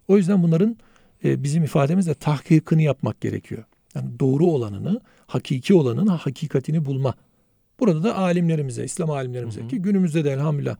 O 0.08 0.16
yüzden 0.16 0.42
bunların 0.42 0.76
e, 1.24 1.42
bizim 1.42 1.64
ifademizle 1.64 2.14
tahkikini 2.14 2.84
yapmak 2.84 3.20
gerekiyor. 3.20 3.64
Yani 3.94 4.18
doğru 4.20 4.46
olanını, 4.46 5.00
hakiki 5.26 5.74
olanın 5.74 6.06
hakikatini 6.06 6.84
bulma. 6.84 7.14
Burada 7.80 8.02
da 8.02 8.16
alimlerimize, 8.16 8.84
İslam 8.84 9.10
alimlerimize 9.10 9.60
hı 9.60 9.64
hı. 9.64 9.68
ki 9.68 9.82
günümüzde 9.82 10.24
de 10.24 10.32
elhamdülillah 10.32 10.76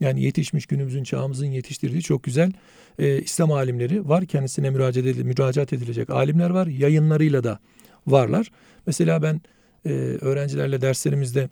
yani 0.00 0.22
yetişmiş 0.22 0.66
günümüzün 0.66 1.04
çağımızın 1.04 1.46
yetiştirdiği 1.46 2.02
çok 2.02 2.22
güzel 2.22 2.52
e, 2.98 3.20
İslam 3.20 3.52
alimleri 3.52 4.08
var. 4.08 4.26
Kendisine 4.26 4.70
müracaat, 4.70 5.06
edil, 5.06 5.24
müracaat 5.24 5.72
edilecek 5.72 6.10
alimler 6.10 6.50
var. 6.50 6.66
Yayınlarıyla 6.66 7.44
da 7.44 7.58
varlar. 8.06 8.50
Mesela 8.86 9.22
ben 9.22 9.40
e, 9.86 9.90
öğrencilerle 10.20 10.80
derslerimizde 10.80 11.48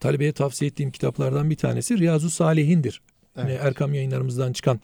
talebeye 0.00 0.32
tavsiye 0.32 0.68
ettiğim 0.68 0.90
kitaplardan 0.90 1.50
bir 1.50 1.56
tanesi 1.56 1.98
Riyazu 1.98 2.30
Salihin'dir. 2.30 3.02
Evet. 3.36 3.48
Yani 3.48 3.58
Erkam 3.66 3.94
yayınlarımızdan 3.94 4.52
çıkan 4.52 4.80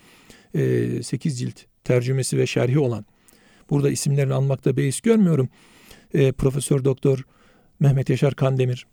e, 0.57 1.03
8 1.03 1.39
cilt 1.39 1.61
tercümesi 1.85 2.39
ve 2.39 2.47
şerhi 2.47 2.79
olan. 2.79 3.05
Burada 3.71 3.91
isimlerini 3.91 4.35
anmakta 4.35 4.77
beis 4.77 5.01
görmüyorum. 5.01 5.49
E, 6.15 6.33
Profesör 6.33 6.85
Doktor 6.85 7.25
Mehmet 7.81 8.11
Yaşar 8.11 8.35
Kandemir, 8.35 8.87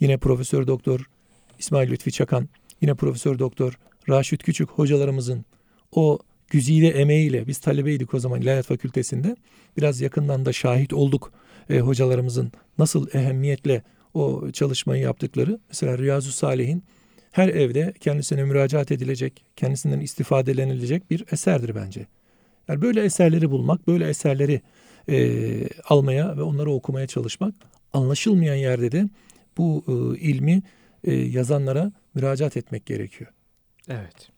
yine 0.00 0.18
Profesör 0.18 0.66
Doktor 0.66 1.10
İsmail 1.58 1.90
Lütfi 1.90 2.12
Çakan, 2.12 2.48
yine 2.80 2.94
Profesör 2.94 3.38
Doktor 3.38 3.78
Raşit 4.08 4.42
Küçük 4.42 4.70
hocalarımızın 4.70 5.44
o 5.92 6.18
güzide 6.48 6.88
emeğiyle 6.88 7.46
biz 7.46 7.58
talebeydik 7.58 8.14
o 8.14 8.18
zaman 8.18 8.40
İlahiyat 8.40 8.66
Fakültesinde. 8.66 9.36
Biraz 9.76 10.00
yakından 10.00 10.44
da 10.44 10.52
şahit 10.52 10.92
olduk 10.92 11.32
e, 11.70 11.80
hocalarımızın 11.80 12.52
nasıl 12.78 13.06
ehemmiyetle 13.14 13.82
o 14.14 14.50
çalışmayı 14.52 15.02
yaptıkları. 15.02 15.60
Mesela 15.68 15.98
Riyazu 15.98 16.32
Salih'in 16.32 16.84
her 17.32 17.48
evde 17.48 17.94
kendisine 18.00 18.44
müracaat 18.44 18.92
edilecek, 18.92 19.44
kendisinden 19.56 20.00
istifadelenilecek 20.00 21.10
bir 21.10 21.24
eserdir 21.32 21.74
bence. 21.74 22.06
Yani 22.68 22.82
böyle 22.82 23.04
eserleri 23.04 23.50
bulmak, 23.50 23.86
böyle 23.86 24.08
eserleri 24.08 24.60
e, 25.08 25.68
almaya 25.88 26.36
ve 26.36 26.42
onları 26.42 26.70
okumaya 26.70 27.06
çalışmak, 27.06 27.54
anlaşılmayan 27.92 28.54
yerde 28.54 28.92
de 28.92 29.08
bu 29.56 29.84
e, 29.88 30.18
ilmi 30.18 30.62
e, 31.04 31.14
yazanlara 31.14 31.92
müracaat 32.14 32.56
etmek 32.56 32.86
gerekiyor. 32.86 33.30
Evet. 33.88 34.28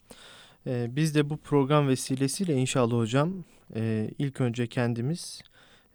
Ee, 0.66 0.96
biz 0.96 1.14
de 1.14 1.30
bu 1.30 1.36
program 1.36 1.88
vesilesiyle 1.88 2.54
inşallah 2.54 2.96
hocam 2.96 3.44
e, 3.76 4.10
ilk 4.18 4.40
önce 4.40 4.66
kendimiz 4.66 5.40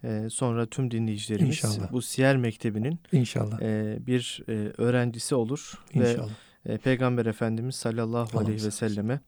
e, 0.04 0.26
sonra 0.30 0.66
tüm 0.66 0.90
dinleyicilerimiz 0.90 1.48
İnşallah. 1.48 1.92
bu 1.92 2.02
Siyer 2.02 2.36
Mektebi'nin 2.36 2.98
İnşallah. 3.12 3.62
e, 3.62 3.98
bir 4.06 4.42
e, 4.48 4.52
öğrencisi 4.78 5.34
olur 5.34 5.74
İnşallah. 5.94 6.28
ve 6.28 6.32
e, 6.66 6.78
Peygamber 6.78 7.26
Efendimiz 7.26 7.74
sallallahu 7.74 8.38
Allah 8.38 8.44
aleyhi 8.44 8.64
ve 8.66 8.70
selleme 8.70 9.20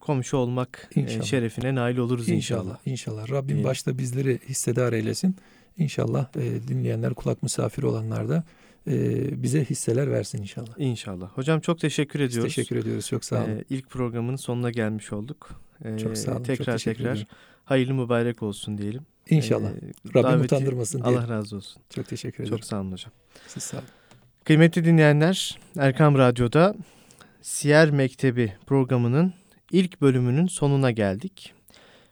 komşu 0.00 0.36
olmak 0.36 0.90
e, 0.96 1.22
şerefine 1.22 1.74
nail 1.74 1.96
oluruz 1.96 2.28
inşallah. 2.28 2.62
İnşallah. 2.64 2.78
İnşallah. 2.86 3.30
Rabbim 3.30 3.48
Diyelim. 3.48 3.64
başta 3.64 3.98
bizleri 3.98 4.40
hissedar 4.48 4.92
eylesin. 4.92 5.36
İnşallah 5.78 6.36
e, 6.36 6.68
dinleyenler, 6.68 7.14
kulak 7.14 7.42
misafiri 7.42 7.86
olanlar 7.86 8.28
da 8.28 8.44
e, 8.86 9.42
bize 9.42 9.64
hisseler 9.64 10.10
versin 10.10 10.38
inşallah. 10.42 10.72
İnşallah. 10.78 11.28
Hocam 11.28 11.60
çok 11.60 11.80
teşekkür 11.80 12.20
Biz 12.20 12.30
ediyoruz. 12.30 12.54
teşekkür 12.54 12.76
ediyoruz. 12.76 13.06
Çok 13.08 13.24
sağ 13.24 13.36
olun. 13.44 13.50
E, 13.50 13.64
ilk 13.70 13.90
programın 13.90 14.36
sonuna 14.36 14.70
gelmiş 14.70 15.12
olduk. 15.12 15.50
E, 15.84 15.98
çok 15.98 16.16
sağ 16.18 16.30
olun. 16.30 16.36
çok 16.38 16.46
Tekrar 16.46 16.72
teşekkür 16.72 16.98
tekrar 16.98 17.12
ederim. 17.14 17.26
hayırlı 17.64 17.94
mübarek 17.94 18.42
olsun 18.42 18.78
diyelim. 18.78 19.02
İnşallah. 19.30 19.68
E, 19.70 19.72
Rabbim 20.14 20.22
daveti- 20.30 20.44
utandırmasın 20.44 21.04
diye. 21.04 21.18
Allah 21.18 21.28
razı 21.28 21.56
olsun. 21.56 21.82
Çok 21.90 22.08
teşekkür 22.08 22.44
ederim. 22.44 22.56
Çok 22.56 22.64
sağ 22.66 22.80
olun 22.80 22.92
hocam. 22.92 23.12
Siz 23.46 23.62
sağ 23.62 23.76
olun. 23.76 23.86
Kıymetli 24.44 24.84
dinleyenler, 24.84 25.58
Erkam 25.78 26.18
Radyo'da 26.18 26.74
Siyer 27.42 27.90
Mektebi 27.90 28.52
programının 28.66 29.34
ilk 29.72 30.00
bölümünün 30.00 30.46
sonuna 30.46 30.90
geldik. 30.90 31.54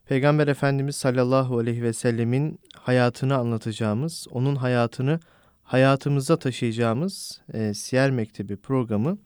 Peygamber 0.06 0.48
Efendimiz 0.48 0.96
sallallahu 0.96 1.58
aleyhi 1.58 1.82
ve 1.82 1.92
sellemin 1.92 2.60
hayatını 2.76 3.36
anlatacağımız, 3.36 4.26
onun 4.30 4.56
hayatını 4.56 5.20
hayatımıza 5.62 6.38
taşıyacağımız 6.38 7.40
e, 7.52 7.74
Siyer 7.74 8.10
Mektebi 8.10 8.56
programı 8.56 9.18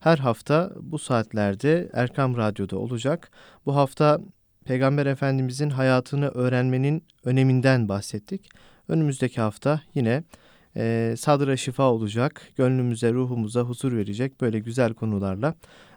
her 0.00 0.18
hafta 0.18 0.70
bu 0.80 0.98
saatlerde 0.98 1.90
Erkam 1.92 2.36
Radyo'da 2.36 2.78
olacak. 2.78 3.30
Bu 3.66 3.76
hafta 3.76 4.20
Peygamber 4.64 5.06
Efendimizin 5.06 5.70
hayatını 5.70 6.28
öğrenmenin 6.28 7.04
öneminden 7.24 7.88
bahsettik. 7.88 8.48
Önümüzdeki 8.88 9.40
hafta 9.40 9.80
yine 9.94 10.22
e, 10.76 11.14
sadra 11.18 11.56
şifa 11.56 11.92
olacak, 11.92 12.42
gönlümüze, 12.56 13.12
ruhumuza 13.12 13.60
huzur 13.60 13.92
verecek 13.92 14.40
böyle 14.40 14.58
güzel 14.58 14.94
konularla 14.94 15.54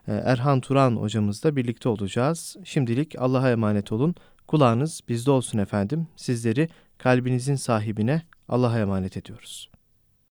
e, 0.08 0.14
Erhan 0.14 0.62
Turan 0.62 0.96
hocamızla 0.96 1.56
birlikte 1.56 1.90
olacağız. 1.90 2.58
Şimdilik 2.64 3.16
Allah'a 3.20 3.52
emanet 3.52 3.92
olun. 3.92 4.16
Kulağınız 4.48 5.02
bizde 5.10 5.32
olsun 5.32 5.58
efendim. 5.58 6.08
Sizleri 6.16 6.70
kalbinizin 6.98 7.56
sahibine 7.56 8.22
Allah'a 8.50 8.80
emanet 8.80 9.18
ediyoruz. 9.18 9.71